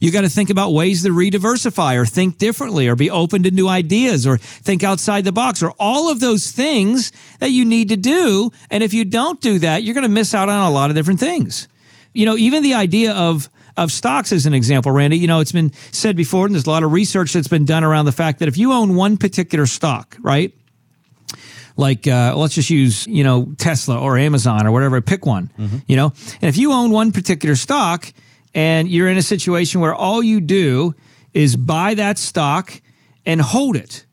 You 0.00 0.10
got 0.10 0.22
to 0.22 0.28
think 0.28 0.50
about 0.50 0.72
ways 0.72 1.04
to 1.04 1.12
re-diversify 1.12 1.94
or 1.94 2.04
think 2.04 2.36
differently 2.36 2.88
or 2.88 2.96
be 2.96 3.08
open 3.08 3.44
to 3.44 3.52
new 3.52 3.68
ideas 3.68 4.26
or 4.26 4.36
think 4.36 4.82
outside 4.82 5.24
the 5.24 5.30
box 5.30 5.62
or 5.62 5.72
all 5.78 6.10
of 6.10 6.18
those 6.18 6.50
things 6.50 7.12
that 7.38 7.50
you 7.50 7.64
need 7.64 7.90
to 7.90 7.96
do. 7.96 8.50
And 8.68 8.82
if 8.82 8.92
you 8.92 9.04
don't 9.04 9.40
do 9.40 9.60
that, 9.60 9.84
you're 9.84 9.94
going 9.94 10.02
to 10.02 10.08
miss 10.08 10.34
out 10.34 10.48
on 10.48 10.68
a 10.68 10.74
lot 10.74 10.90
of 10.90 10.96
different 10.96 11.20
things. 11.20 11.68
You 12.12 12.26
know, 12.26 12.36
even 12.36 12.64
the 12.64 12.74
idea 12.74 13.12
of 13.12 13.48
of 13.76 13.90
stocks 13.90 14.32
as 14.32 14.44
an 14.44 14.52
example, 14.52 14.92
Randy, 14.92 15.16
you 15.16 15.26
know, 15.26 15.40
it's 15.40 15.52
been 15.52 15.72
said 15.92 16.16
before, 16.16 16.46
and 16.46 16.54
there's 16.54 16.66
a 16.66 16.70
lot 16.70 16.82
of 16.82 16.92
research 16.92 17.32
that's 17.32 17.48
been 17.48 17.64
done 17.64 17.84
around 17.84 18.04
the 18.04 18.12
fact 18.12 18.40
that 18.40 18.48
if 18.48 18.58
you 18.58 18.72
own 18.72 18.96
one 18.96 19.16
particular 19.16 19.66
stock, 19.66 20.16
right? 20.20 20.52
Like, 21.76 22.06
uh, 22.06 22.34
let's 22.36 22.54
just 22.54 22.70
use, 22.70 23.06
you 23.06 23.24
know, 23.24 23.54
Tesla 23.56 23.98
or 23.98 24.18
Amazon 24.18 24.66
or 24.66 24.72
whatever, 24.72 25.00
pick 25.00 25.24
one, 25.24 25.50
mm-hmm. 25.58 25.78
you 25.86 25.96
know, 25.96 26.12
and 26.40 26.48
if 26.48 26.56
you 26.56 26.72
own 26.72 26.90
one 26.90 27.12
particular 27.12 27.54
stock, 27.54 28.12
and 28.54 28.88
you're 28.88 29.08
in 29.08 29.16
a 29.16 29.22
situation 29.22 29.80
where 29.80 29.94
all 29.94 30.22
you 30.22 30.40
do 30.40 30.94
is 31.32 31.56
buy 31.56 31.94
that 31.94 32.18
stock 32.18 32.80
and 33.24 33.40
hold 33.40 33.76
it, 33.76 34.04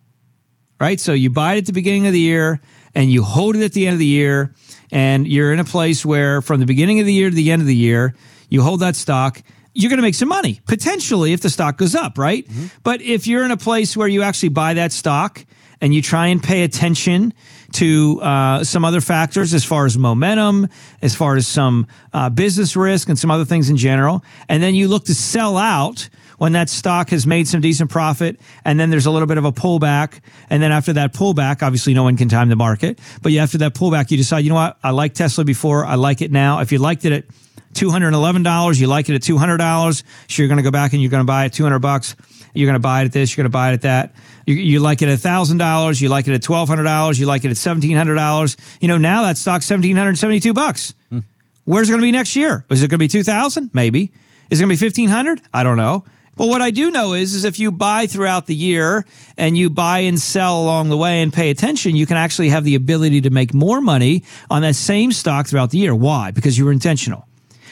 right? 0.79 0.99
So 0.99 1.13
you 1.13 1.29
buy 1.29 1.55
it 1.55 1.57
at 1.59 1.65
the 1.65 1.73
beginning 1.73 2.07
of 2.07 2.13
the 2.13 2.19
year 2.19 2.61
and 2.95 3.11
you 3.11 3.23
hold 3.23 3.55
it 3.55 3.63
at 3.63 3.73
the 3.73 3.87
end 3.87 3.93
of 3.93 3.99
the 3.99 4.05
year. 4.05 4.53
And 4.91 5.27
you're 5.27 5.53
in 5.53 5.59
a 5.59 5.65
place 5.65 6.05
where 6.05 6.41
from 6.41 6.59
the 6.59 6.65
beginning 6.65 6.99
of 6.99 7.05
the 7.05 7.13
year 7.13 7.29
to 7.29 7.35
the 7.35 7.51
end 7.51 7.61
of 7.61 7.67
the 7.67 7.75
year, 7.75 8.15
you 8.49 8.63
hold 8.63 8.79
that 8.79 8.95
stock. 8.95 9.41
You're 9.73 9.89
going 9.89 9.97
to 9.97 10.03
make 10.03 10.15
some 10.15 10.29
money 10.29 10.61
potentially 10.65 11.33
if 11.33 11.41
the 11.41 11.49
stock 11.49 11.77
goes 11.77 11.93
up, 11.93 12.17
right? 12.17 12.47
Mm-hmm. 12.47 12.67
But 12.83 13.01
if 13.01 13.27
you're 13.27 13.43
in 13.43 13.51
a 13.51 13.57
place 13.57 13.95
where 13.95 14.07
you 14.07 14.23
actually 14.23 14.49
buy 14.49 14.73
that 14.75 14.91
stock 14.91 15.45
and 15.81 15.93
you 15.93 16.01
try 16.01 16.27
and 16.27 16.41
pay 16.41 16.63
attention 16.63 17.33
to 17.73 18.19
uh, 18.21 18.63
some 18.63 18.83
other 18.83 19.01
factors 19.01 19.53
as 19.53 19.63
far 19.63 19.85
as 19.85 19.97
momentum, 19.97 20.67
as 21.01 21.15
far 21.15 21.35
as 21.35 21.47
some 21.47 21.87
uh, 22.13 22.29
business 22.29 22.75
risk, 22.75 23.09
and 23.09 23.17
some 23.17 23.31
other 23.31 23.45
things 23.45 23.69
in 23.69 23.77
general. 23.77 24.23
And 24.47 24.61
then 24.61 24.75
you 24.75 24.87
look 24.87 25.05
to 25.05 25.15
sell 25.15 25.57
out 25.57 26.09
when 26.39 26.53
that 26.53 26.69
stock 26.69 27.09
has 27.09 27.27
made 27.27 27.47
some 27.47 27.61
decent 27.61 27.91
profit 27.91 28.39
and 28.65 28.79
then 28.79 28.89
there's 28.89 29.05
a 29.05 29.11
little 29.11 29.27
bit 29.27 29.37
of 29.37 29.45
a 29.45 29.51
pullback. 29.51 30.19
And 30.49 30.63
then 30.63 30.71
after 30.71 30.93
that 30.93 31.13
pullback 31.13 31.61
obviously 31.61 31.93
no 31.93 32.03
one 32.03 32.17
can 32.17 32.29
time 32.29 32.49
the 32.49 32.55
market 32.55 32.99
but 33.21 33.33
after 33.33 33.59
that 33.59 33.75
pullback 33.75 34.09
you 34.09 34.17
decide 34.17 34.39
you 34.39 34.49
know 34.49 34.55
what? 34.55 34.77
I 34.81 34.91
like 34.91 35.13
tesla 35.13 35.43
before. 35.43 35.85
I 35.85 35.95
like 35.95 36.21
it 36.21 36.31
now. 36.31 36.61
If 36.61 36.71
you 36.71 36.79
liked 36.79 37.05
it 37.05 37.11
at 37.11 37.25
$211 37.73 38.79
you 38.79 38.87
like 38.87 39.09
it 39.09 39.15
at 39.15 39.21
$200 39.21 40.03
sure 40.27 40.43
you're 40.43 40.47
going 40.47 40.57
to 40.57 40.63
go 40.63 40.71
back 40.71 40.93
and 40.93 41.01
you're 41.01 41.11
going 41.11 41.21
to 41.21 41.27
buy 41.27 41.45
it 41.45 41.53
200 41.53 41.79
bucks 41.79 42.15
you're 42.53 42.67
going 42.67 42.73
to 42.73 42.79
buy 42.79 43.01
it 43.01 43.05
at 43.05 43.11
this 43.11 43.35
you're 43.35 43.43
going 43.43 43.51
to 43.51 43.55
buy 43.55 43.71
it 43.71 43.73
at 43.73 43.81
that 43.81 44.13
you, 44.49 44.55
you 44.55 44.79
like 44.79 45.03
it 45.03 45.09
at 45.09 45.19
$1,000. 45.19 46.01
You 46.01 46.09
like 46.09 46.27
it 46.27 46.33
at 46.33 46.41
$1,200. 46.41 47.19
You 47.19 47.27
like 47.27 47.45
it 47.45 47.51
at 47.51 47.55
$1,700. 47.55 48.57
You 48.81 48.87
know, 48.87 48.97
now 48.97 49.21
that 49.21 49.37
stock's 49.37 49.69
1772 49.69 50.53
bucks. 50.53 50.95
Hmm. 51.09 51.19
Where's 51.65 51.87
it 51.87 51.91
going 51.91 52.01
to 52.01 52.07
be 52.07 52.11
next 52.11 52.35
year? 52.35 52.65
Is 52.71 52.81
it 52.81 52.87
going 52.87 52.97
to 52.97 53.03
be 53.03 53.07
2000 53.07 53.69
Maybe. 53.73 54.11
Is 54.49 54.59
it 54.59 54.63
going 54.63 54.75
to 54.75 54.79
be 54.79 54.85
1500 54.85 55.41
I 55.53 55.61
don't 55.61 55.77
know. 55.77 56.03
But 56.35 56.47
what 56.47 56.61
I 56.61 56.71
do 56.71 56.89
know 56.89 57.13
is, 57.13 57.35
is 57.35 57.43
if 57.43 57.59
you 57.59 57.69
buy 57.71 58.07
throughout 58.07 58.47
the 58.47 58.55
year 58.55 59.05
and 59.37 59.55
you 59.55 59.69
buy 59.69 59.99
and 59.99 60.17
sell 60.17 60.63
along 60.63 60.89
the 60.89 60.97
way 60.97 61.21
and 61.21 61.31
pay 61.31 61.51
attention, 61.51 61.95
you 61.95 62.07
can 62.07 62.17
actually 62.17 62.49
have 62.49 62.63
the 62.63 62.75
ability 62.75 63.21
to 63.21 63.29
make 63.29 63.53
more 63.53 63.81
money 63.81 64.23
on 64.49 64.63
that 64.63 64.75
same 64.75 65.11
stock 65.11 65.47
throughout 65.47 65.69
the 65.69 65.77
year. 65.77 65.93
Why? 65.93 66.31
Because 66.31 66.57
you 66.57 66.65
were 66.65 66.71
intentional. 66.71 67.27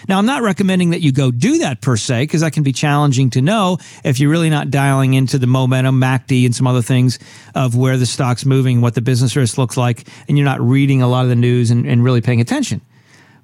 Now, 0.08 0.18
I'm 0.20 0.26
not 0.26 0.42
recommending 0.42 0.92
that 0.92 1.02
you 1.02 1.12
go 1.12 1.32
do 1.32 1.60
that 1.60 1.82
per 1.82 1.98
se, 1.98 2.24
because 2.24 2.42
that 2.42 2.54
can 2.54 2.64
be 2.64 2.74
challenging 2.74 3.30
to 3.32 3.42
know 3.42 3.78
if 4.04 4.20
you're 4.20 4.32
really 4.32 4.50
not 4.50 4.70
dialing 4.70 5.14
into 5.14 5.38
the 5.38 5.48
momentum, 5.48 6.00
MACD, 6.00 6.46
and 6.46 6.56
some 6.56 6.68
other 6.68 6.82
things 6.82 7.20
of 7.56 7.76
where 7.76 7.98
the 7.98 8.06
stock's 8.06 8.46
moving, 8.46 8.82
what 8.82 8.96
the 8.96 9.02
business 9.02 9.36
risk 9.36 9.58
looks 9.58 9.78
like, 9.78 10.08
and 10.28 10.38
you're 10.38 10.46
not 10.46 10.62
reading 10.62 11.02
a 11.02 11.08
lot 11.08 11.24
of 11.24 11.30
the 11.30 11.36
news 11.36 11.72
and, 11.72 11.86
and 11.86 12.04
really 12.04 12.22
paying 12.22 12.42
attention. 12.42 12.82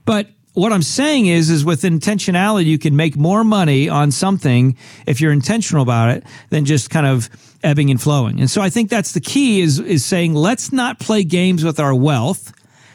But 0.06 0.28
what 0.54 0.72
I'm 0.72 0.84
saying 0.84 1.26
is, 1.26 1.50
is 1.50 1.66
with 1.66 1.82
intentionality, 1.82 2.66
you 2.66 2.78
can 2.78 2.96
make 2.96 3.16
more 3.16 3.44
money 3.44 3.90
on 3.90 4.12
something 4.12 4.78
if 5.08 5.20
you're 5.20 5.32
intentional 5.32 5.82
about 5.82 6.10
it 6.10 6.24
than 6.50 6.66
just 6.66 6.92
kind 6.92 7.08
of 7.08 7.30
ebbing 7.64 7.90
and 7.90 8.00
flowing. 8.00 8.40
And 8.40 8.50
so 8.52 8.62
I 8.62 8.70
think 8.70 8.90
that's 8.90 9.14
the 9.14 9.22
key 9.22 9.62
is, 9.62 9.80
is 9.80 10.06
saying, 10.06 10.36
let's 10.36 10.72
not 10.72 11.00
play 11.00 11.24
games 11.24 11.64
with 11.64 11.80
our 11.80 11.96
wealth 11.96 12.54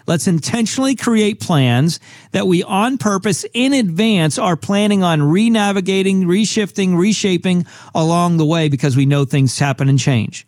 Let's 0.09 0.27
intentionally 0.27 0.97
create 0.97 1.39
plans 1.39 2.01
that 2.33 2.47
we 2.47 2.63
on 2.63 2.97
purpose 2.97 3.45
in 3.53 3.75
advance 3.75 4.39
are 4.39 4.57
planning 4.57 5.03
on 5.03 5.23
renavigating, 5.23 6.25
reshifting, 6.25 6.97
reshaping 6.97 7.67
along 7.95 8.39
the 8.39 8.47
way 8.47 8.71
because 8.71 8.97
we 8.97 9.05
know 9.05 9.27
things 9.27 9.59
happen 9.59 9.87
and 9.91 9.99
change. 9.99 10.47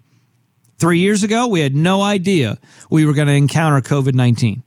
Three 0.79 1.01
years 1.01 1.25
ago, 1.25 1.47
we 1.47 1.61
had 1.61 1.75
no 1.75 2.01
idea 2.01 2.59
we 2.89 3.05
were 3.05 3.13
going 3.13 3.29
to 3.29 3.35
encounter 3.35 3.87
COVID 3.87 4.15
19. 4.15 4.63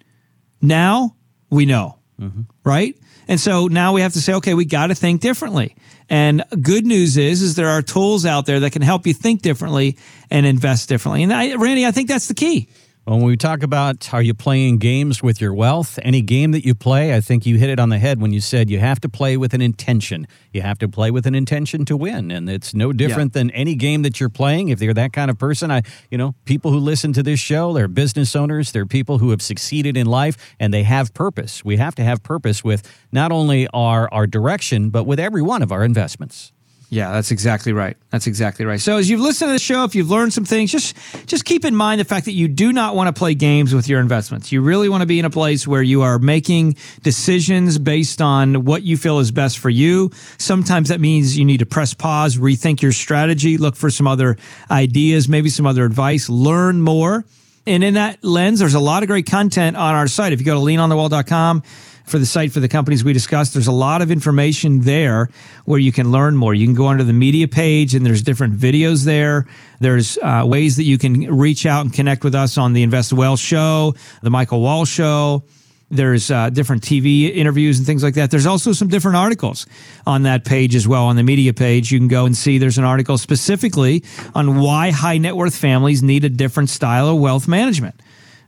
Now 0.61 1.15
we 1.49 1.65
know, 1.65 1.97
mm-hmm. 2.21 2.41
right? 2.63 2.95
And 3.27 3.39
so 3.39 3.65
now 3.65 3.93
we 3.93 4.01
have 4.01 4.13
to 4.13 4.21
say, 4.21 4.35
okay, 4.35 4.53
we 4.53 4.63
got 4.63 4.87
to 4.87 4.95
think 4.95 5.21
differently. 5.21 5.75
And 6.07 6.43
good 6.61 6.85
news 6.85 7.17
is, 7.17 7.41
is 7.41 7.55
there 7.55 7.69
are 7.69 7.81
tools 7.81 8.27
out 8.27 8.45
there 8.45 8.59
that 8.59 8.73
can 8.73 8.83
help 8.83 9.07
you 9.07 9.13
think 9.15 9.41
differently 9.41 9.97
and 10.29 10.45
invest 10.45 10.87
differently. 10.87 11.23
And 11.23 11.33
I, 11.33 11.55
Randy, 11.55 11.87
I 11.87 11.91
think 11.91 12.09
that's 12.09 12.27
the 12.27 12.35
key. 12.35 12.69
When 13.05 13.21
we 13.21 13.35
talk 13.35 13.63
about 13.63 14.13
are 14.13 14.21
you 14.21 14.33
playing 14.33 14.77
games 14.77 15.21
with 15.21 15.41
your 15.41 15.53
wealth, 15.53 15.99
any 16.03 16.21
game 16.21 16.51
that 16.51 16.63
you 16.63 16.73
play, 16.73 17.13
I 17.13 17.19
think 17.19 17.45
you 17.45 17.57
hit 17.57 17.69
it 17.69 17.77
on 17.77 17.89
the 17.89 17.99
head 17.99 18.21
when 18.21 18.31
you 18.31 18.39
said 18.39 18.69
you 18.69 18.79
have 18.79 19.01
to 19.01 19.09
play 19.09 19.35
with 19.35 19.53
an 19.53 19.61
intention. 19.61 20.25
You 20.53 20.61
have 20.61 20.79
to 20.79 20.87
play 20.87 21.11
with 21.11 21.27
an 21.27 21.35
intention 21.35 21.83
to 21.83 21.97
win, 21.97 22.31
and 22.31 22.49
it's 22.49 22.73
no 22.73 22.93
different 22.93 23.35
yeah. 23.35 23.41
than 23.41 23.51
any 23.51 23.75
game 23.75 24.03
that 24.03 24.21
you're 24.21 24.29
playing. 24.29 24.69
If 24.69 24.81
you're 24.81 24.93
that 24.93 25.11
kind 25.11 25.29
of 25.29 25.37
person, 25.37 25.69
I, 25.69 25.81
you 26.11 26.17
know, 26.17 26.33
people 26.45 26.71
who 26.71 26.77
listen 26.77 27.11
to 27.11 27.23
this 27.23 27.41
show, 27.41 27.73
they're 27.73 27.89
business 27.89 28.37
owners, 28.37 28.71
they're 28.71 28.85
people 28.85 29.17
who 29.17 29.31
have 29.31 29.41
succeeded 29.41 29.97
in 29.97 30.07
life, 30.07 30.55
and 30.57 30.73
they 30.73 30.83
have 30.83 31.13
purpose. 31.13 31.65
We 31.65 31.75
have 31.75 31.95
to 31.95 32.05
have 32.05 32.23
purpose 32.23 32.63
with 32.63 32.89
not 33.11 33.33
only 33.33 33.67
our 33.73 34.07
our 34.13 34.27
direction, 34.27 34.91
but 34.91 35.03
with 35.03 35.19
every 35.19 35.41
one 35.41 35.61
of 35.61 35.73
our 35.73 35.83
investments. 35.83 36.53
Yeah, 36.93 37.11
that's 37.11 37.31
exactly 37.31 37.73
right. 37.73 37.97
That's 38.11 38.27
exactly 38.27 38.65
right. 38.65 38.79
So 38.79 38.97
as 38.97 39.09
you've 39.09 39.19
listened 39.19 39.49
to 39.49 39.53
the 39.53 39.59
show, 39.59 39.83
if 39.83 39.95
you've 39.95 40.11
learned 40.11 40.31
some 40.31 40.45
things, 40.45 40.71
just 40.71 40.95
just 41.25 41.43
keep 41.43 41.65
in 41.65 41.75
mind 41.75 41.99
the 41.99 42.05
fact 42.05 42.25
that 42.25 42.33
you 42.33 42.47
do 42.47 42.71
not 42.71 42.95
want 42.95 43.07
to 43.07 43.19
play 43.19 43.33
games 43.33 43.73
with 43.73 43.89
your 43.89 43.99
investments. 43.99 44.51
You 44.51 44.61
really 44.61 44.89
want 44.89 45.01
to 45.01 45.07
be 45.07 45.17
in 45.17 45.25
a 45.25 45.31
place 45.31 45.65
where 45.65 45.81
you 45.81 46.03
are 46.03 46.19
making 46.19 46.77
decisions 47.01 47.79
based 47.79 48.21
on 48.21 48.63
what 48.63 48.83
you 48.83 48.95
feel 48.95 49.17
is 49.17 49.31
best 49.31 49.57
for 49.57 49.71
you. 49.71 50.11
Sometimes 50.37 50.89
that 50.89 51.01
means 51.01 51.35
you 51.35 51.45
need 51.45 51.61
to 51.61 51.65
press 51.65 51.95
pause, 51.95 52.37
rethink 52.37 52.83
your 52.83 52.91
strategy, 52.91 53.57
look 53.57 53.75
for 53.75 53.89
some 53.89 54.05
other 54.05 54.37
ideas, 54.69 55.27
maybe 55.27 55.49
some 55.49 55.65
other 55.65 55.85
advice, 55.85 56.29
learn 56.29 56.79
more. 56.79 57.25
And 57.65 57.83
in 57.83 57.95
that 57.95 58.23
lens, 58.23 58.59
there's 58.59 58.75
a 58.75 58.79
lot 58.79 59.01
of 59.01 59.07
great 59.07 59.25
content 59.25 59.77
on 59.77 59.95
our 59.95 60.07
site. 60.07 60.31
If 60.31 60.41
you 60.41 60.45
go 60.45 60.53
to 60.53 60.59
leanonthewall.com, 60.59 61.63
for 62.03 62.19
the 62.19 62.25
site 62.25 62.51
for 62.51 62.59
the 62.59 62.67
companies 62.67 63.03
we 63.03 63.13
discussed. 63.13 63.53
There's 63.53 63.67
a 63.67 63.71
lot 63.71 64.01
of 64.01 64.11
information 64.11 64.81
there 64.81 65.29
where 65.65 65.79
you 65.79 65.91
can 65.91 66.11
learn 66.11 66.35
more. 66.35 66.53
You 66.53 66.65
can 66.65 66.75
go 66.75 66.87
under 66.87 67.03
the 67.03 67.13
media 67.13 67.47
page 67.47 67.95
and 67.95 68.05
there's 68.05 68.21
different 68.21 68.55
videos 68.57 69.05
there. 69.05 69.47
There's 69.79 70.17
uh, 70.17 70.43
ways 70.45 70.77
that 70.77 70.83
you 70.83 70.97
can 70.97 71.35
reach 71.35 71.65
out 71.65 71.85
and 71.85 71.93
connect 71.93 72.23
with 72.23 72.35
us 72.35 72.57
on 72.57 72.73
the 72.73 72.83
Invest 72.83 73.13
Well 73.13 73.37
show, 73.37 73.95
the 74.21 74.29
Michael 74.29 74.61
Wall 74.61 74.85
show. 74.85 75.43
There's 75.89 76.31
uh, 76.31 76.49
different 76.49 76.81
TV 76.81 77.33
interviews 77.35 77.77
and 77.77 77.85
things 77.85 78.01
like 78.01 78.15
that. 78.15 78.31
There's 78.31 78.47
also 78.47 78.71
some 78.71 78.87
different 78.87 79.17
articles 79.17 79.67
on 80.07 80.23
that 80.23 80.43
page 80.43 80.75
as 80.75 80.87
well. 80.87 81.05
On 81.05 81.15
the 81.15 81.23
media 81.23 81.53
page, 81.53 81.91
you 81.91 81.99
can 81.99 82.07
go 82.07 82.25
and 82.25 82.35
see 82.35 82.57
there's 82.57 82.79
an 82.79 82.83
article 82.83 83.17
specifically 83.17 84.03
on 84.33 84.59
why 84.59 84.89
high 84.89 85.19
net 85.19 85.35
worth 85.35 85.55
families 85.55 86.01
need 86.01 86.25
a 86.25 86.29
different 86.29 86.69
style 86.69 87.09
of 87.09 87.19
wealth 87.19 87.47
management 87.47 87.99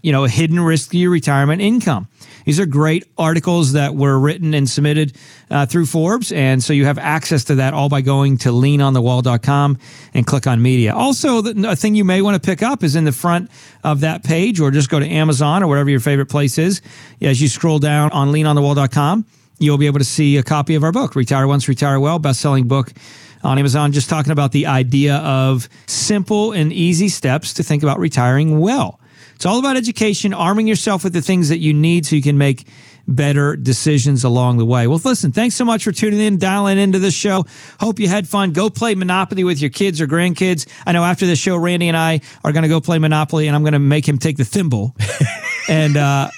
you 0.06 0.12
know, 0.12 0.24
a 0.24 0.30
hidden 0.30 0.60
risk 0.60 0.94
your 0.94 1.10
retirement 1.10 1.64
income. 1.64 2.08
These 2.46 2.60
are 2.60 2.68
great 2.68 3.06
articles 3.18 3.74
that 3.74 3.96
were 3.96 4.20
written 4.20 4.54
and 4.54 4.70
submitted 4.70 5.18
uh, 5.50 5.66
through 5.66 5.88
Forbes. 5.88 6.32
And 6.32 6.64
so 6.64 6.74
you 6.74 6.86
have 6.86 7.00
access 7.00 7.46
to 7.46 7.56
that 7.56 7.74
all 7.74 7.90
by 7.90 8.02
going 8.02 8.38
to 8.40 8.50
leanonthewall.com 8.50 9.80
and 10.14 10.28
click 10.28 10.46
on 10.46 10.62
media. 10.62 10.94
Also, 10.94 11.40
a 11.40 11.76
thing 11.76 11.96
you 11.96 12.06
may 12.06 12.22
want 12.22 12.42
to 12.42 12.46
pick 12.46 12.62
up 12.62 12.84
is 12.84 12.96
in 12.96 13.04
the 13.06 13.12
front 13.12 13.50
of 13.84 14.02
that 14.02 14.24
page, 14.24 14.60
or 14.60 14.70
just 14.70 14.92
go 14.92 15.00
to 15.00 15.08
Amazon 15.08 15.64
or 15.64 15.68
whatever 15.68 15.90
your 15.90 16.00
favorite 16.00 16.28
place 16.28 16.60
is. 16.60 16.84
As 17.20 17.42
you 17.42 17.48
scroll 17.48 17.80
down 17.80 18.12
on 18.12 18.32
leanonthewall.com, 18.32 19.26
you'll 19.58 19.80
be 19.80 19.88
able 19.88 20.00
to 20.00 20.06
see 20.06 20.38
a 20.38 20.44
copy 20.44 20.76
of 20.76 20.84
our 20.84 20.92
book, 20.92 21.16
Retire 21.16 21.48
Once, 21.48 21.68
Retire 21.68 22.00
Well, 22.00 22.20
best 22.20 22.42
selling 22.42 22.68
book 22.68 22.92
on 23.44 23.58
Amazon, 23.58 23.92
just 23.92 24.08
talking 24.08 24.32
about 24.32 24.52
the 24.52 24.68
idea 24.68 25.16
of 25.16 25.68
simple 25.88 26.52
and 26.52 26.72
easy 26.72 27.10
steps 27.10 27.56
to 27.56 27.64
think 27.64 27.82
about 27.82 27.98
retiring 27.98 28.60
well. 28.60 29.00
It's 29.36 29.46
all 29.46 29.60
about 29.60 29.78
education, 29.78 30.34
arming 30.34 30.68
yourself 30.68 31.04
with 31.04 31.14
the 31.14 31.22
things 31.22 31.50
that 31.50 31.60
you 31.60 31.74
need 31.74 32.06
so 32.06 32.16
you 32.16 32.22
can 32.22 32.38
make 32.38 32.66
better 33.08 33.56
decisions 33.56 34.24
along 34.24 34.58
the 34.58 34.66
way. 34.66 34.88
Well, 34.88 35.00
listen, 35.04 35.32
thanks 35.32 35.56
so 35.56 35.66
much 35.66 35.84
for 35.84 35.92
tuning 35.92 36.20
in, 36.20 36.38
dialing 36.38 36.78
into 36.78 37.00
this 37.00 37.14
show. 37.14 37.46
Hope 37.80 38.00
you 38.00 38.08
had 38.08 38.28
fun. 38.28 38.52
Go 38.52 38.70
play 38.70 38.96
Monopoly 38.96 39.44
with 39.44 39.62
your 39.62 39.70
kids 39.70 40.02
or 40.02 40.08
grandkids. 40.08 40.68
I 40.86 40.92
know 40.92 41.04
after 41.04 41.26
this 41.26 41.40
show, 41.40 41.58
Randy 41.58 41.88
and 41.88 41.98
I 41.98 42.22
are 42.44 42.52
going 42.52 42.64
to 42.64 42.70
go 42.70 42.82
play 42.82 42.98
Monopoly 42.98 43.48
and 43.48 43.56
I'm 43.56 43.64
going 43.64 43.74
to 43.74 43.80
make 43.80 44.08
him 44.08 44.18
take 44.18 44.38
the 44.38 44.46
thimble. 44.46 44.96
and, 45.70 45.98
uh, 45.98 46.30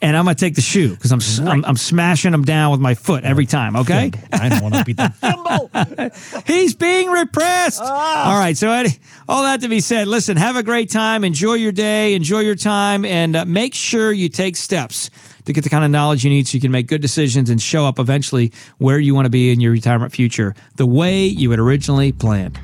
and 0.00 0.16
I'm 0.16 0.24
gonna 0.24 0.34
take 0.34 0.54
the 0.54 0.60
shoe 0.60 0.94
because 0.94 1.12
I'm, 1.12 1.48
I'm, 1.48 1.64
I'm 1.64 1.76
smashing 1.76 2.32
him 2.32 2.44
down 2.44 2.70
with 2.72 2.80
my 2.80 2.94
foot 2.94 3.24
every 3.24 3.46
time. 3.46 3.76
Okay, 3.76 4.10
I 4.32 4.48
don't 4.48 4.62
want 4.62 4.74
to 4.74 4.84
beat 4.84 4.96
the 4.96 5.08
thimble. 5.20 6.42
he's 6.46 6.74
being 6.74 7.10
repressed. 7.10 7.80
Ah. 7.82 8.32
All 8.32 8.38
right, 8.38 8.56
so 8.56 8.70
Eddie, 8.70 8.98
all 9.28 9.42
that 9.42 9.60
to 9.62 9.68
be 9.68 9.80
said, 9.80 10.08
listen, 10.08 10.36
have 10.36 10.56
a 10.56 10.62
great 10.62 10.90
time, 10.90 11.24
enjoy 11.24 11.54
your 11.54 11.72
day, 11.72 12.14
enjoy 12.14 12.40
your 12.40 12.54
time, 12.56 13.04
and 13.04 13.36
uh, 13.36 13.44
make 13.44 13.74
sure 13.74 14.12
you 14.12 14.28
take 14.28 14.56
steps 14.56 15.10
to 15.44 15.52
get 15.52 15.64
the 15.64 15.70
kind 15.70 15.84
of 15.84 15.90
knowledge 15.90 16.24
you 16.24 16.30
need 16.30 16.46
so 16.46 16.54
you 16.54 16.60
can 16.60 16.70
make 16.70 16.86
good 16.86 17.00
decisions 17.00 17.50
and 17.50 17.60
show 17.60 17.84
up 17.84 17.98
eventually 17.98 18.52
where 18.78 18.98
you 18.98 19.14
want 19.14 19.26
to 19.26 19.30
be 19.30 19.50
in 19.50 19.60
your 19.60 19.72
retirement 19.72 20.12
future 20.12 20.54
the 20.76 20.86
way 20.86 21.24
you 21.24 21.50
had 21.50 21.58
originally 21.58 22.12
planned. 22.12 22.58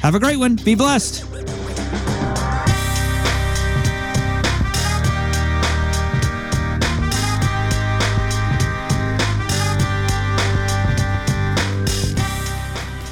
Have 0.00 0.14
a 0.14 0.20
great 0.20 0.36
one. 0.36 0.56
Be 0.56 0.74
blessed. 0.74 1.24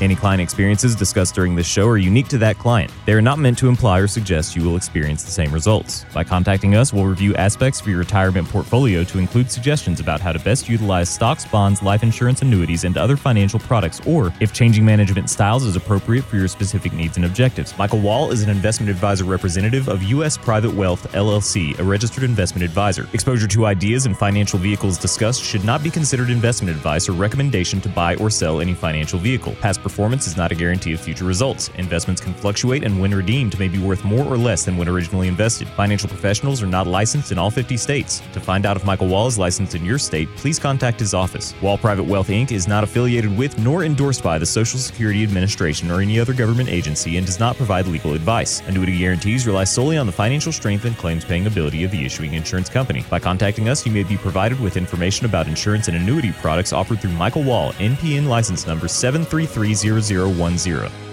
Any 0.05 0.15
client 0.15 0.43
experiences 0.43 0.95
discussed 0.95 1.35
during 1.35 1.57
this 1.57 1.67
show 1.67 1.89
are 1.89 1.97
unique 1.97 2.29
to 2.29 2.37
that 2.37 2.59
client. 2.59 2.93
They 3.07 3.15
are 3.15 3.23
not 3.23 3.39
meant 3.39 3.57
to 3.57 3.69
imply 3.69 4.01
or 4.01 4.07
suggest 4.07 4.55
you 4.55 4.63
will 4.63 4.77
experience 4.77 5.23
the 5.23 5.31
same 5.31 5.51
results. 5.51 6.05
By 6.13 6.25
contacting 6.25 6.75
us, 6.75 6.93
we'll 6.93 7.07
review 7.07 7.35
aspects 7.37 7.81
of 7.81 7.89
your 7.89 8.01
retirement 8.01 8.47
portfolio 8.47 9.03
to 9.05 9.19
include 9.19 9.51
suggestions 9.51 10.01
about 10.01 10.21
how 10.21 10.33
to 10.33 10.39
best 10.39 10.69
utilize 10.69 11.09
stocks, 11.09 11.47
bonds, 11.47 11.83
life 11.83 12.03
insurance, 12.03 12.43
annuities, 12.43 12.85
and 12.85 12.99
other 12.99 13.17
financial 13.17 13.59
products, 13.59 14.03
or 14.07 14.31
if 14.41 14.53
changing 14.53 14.85
management 14.85 15.31
styles 15.31 15.65
is 15.65 15.75
appropriate 15.75 16.27
for 16.27 16.37
your 16.37 16.49
specific 16.49 16.93
needs 16.93 17.17
and 17.17 17.25
objectives. 17.25 17.73
Michael 17.79 18.01
Wall 18.01 18.31
is 18.31 18.43
an 18.43 18.51
investment 18.51 18.91
advisor 18.91 19.25
representative 19.25 19.89
of 19.89 20.03
U.S. 20.03 20.37
Private 20.37 20.75
Wealth 20.75 21.11
LLC, 21.15 21.79
a 21.79 21.83
registered 21.83 22.25
investment 22.25 22.63
advisor. 22.63 23.09
Exposure 23.15 23.49
to 23.49 23.65
ideas 23.65 24.05
and 24.05 24.15
financial 24.19 24.59
vehicles 24.59 24.99
discussed 24.99 25.43
should 25.43 25.65
not 25.65 25.83
be 25.83 25.91
considered 25.91 26.29
investment 26.29 26.77
advice 26.77 27.09
or 27.09 27.13
recommendation 27.13 27.81
to 27.81 27.89
buy 27.89 28.17
or 28.17 28.29
sell 28.29 28.61
any 28.61 28.75
financial 28.75 29.19
vehicle. 29.19 29.55
Past 29.63 29.81
performance 29.81 29.94
is 29.99 30.37
not 30.37 30.51
a 30.51 30.55
guarantee 30.55 30.93
of 30.93 31.01
future 31.01 31.25
results. 31.25 31.71
Investments 31.77 32.21
can 32.21 32.35
fluctuate 32.35 32.83
and 32.83 33.01
when 33.01 33.15
redeemed 33.15 33.59
may 33.59 33.69
be 33.69 33.79
worth 33.79 34.05
more 34.05 34.25
or 34.25 34.37
less 34.37 34.65
than 34.65 34.77
when 34.77 34.89
originally 34.89 35.29
invested. 35.29 35.69
Financial 35.69 36.09
professionals 36.09 36.63
are 36.63 36.67
not 36.67 36.87
licensed 36.87 37.31
in 37.31 37.39
all 37.39 37.51
50 37.51 37.77
states. 37.77 38.21
To 38.33 38.41
find 38.41 38.67
out 38.67 38.77
if 38.77 38.85
Michael 38.85 39.07
Wall 39.07 39.27
is 39.27 39.39
licensed 39.39 39.75
in 39.75 39.85
your 39.85 39.99
state, 39.99 40.29
please 40.37 40.59
contact 40.59 40.99
his 40.99 41.15
office. 41.15 41.55
Wall 41.63 41.79
Private 41.79 42.05
Wealth 42.05 42.29
Inc. 42.29 42.51
is 42.51 42.67
not 42.67 42.83
affiliated 42.83 43.37
with 43.37 43.59
nor 43.59 43.85
endorsed 43.85 44.23
by 44.23 44.37
the 44.37 44.47
Social 44.47 44.79
Security 44.79 45.23
Administration 45.23 45.91
or 45.91 46.01
any 46.01 46.19
other 46.19 46.35
government 46.35 46.69
agency 46.69 47.17
and 47.17 47.27
does 47.27 47.39
not 47.39 47.57
provide 47.57 47.87
legal 47.87 48.15
advice. 48.15 48.61
Annuity 48.67 48.99
guarantees 48.99 49.47
rely 49.47 49.65
solely 49.65 49.97
on 49.97 50.07
the 50.07 50.13
financial 50.13 50.53
strength 50.53 50.85
and 50.85 50.97
claims 50.97 51.25
paying 51.25 51.47
ability 51.47 51.85
of 51.85 51.91
the 51.91 52.05
issuing 52.05 52.35
insurance 52.35 52.69
company. 52.69 53.05
By 53.09 53.21
contacting 53.21 53.69
us, 53.69 53.87
you 53.87 53.93
may 53.93 54.03
be 54.03 54.17
provided 54.17 54.59
with 54.61 54.77
information 54.77 55.27
about 55.27 55.47
insurance 55.47 55.89
and 55.89 55.97
annuity 55.97 56.33
products 56.33 56.73
offered 56.73 57.01
through 57.01 57.13
Michael 57.13 57.45
Wall, 57.45 57.73
NPN 57.75 58.27
license 58.27 58.67
number 58.67 58.89
733 58.89 59.75
0010. 59.85 61.04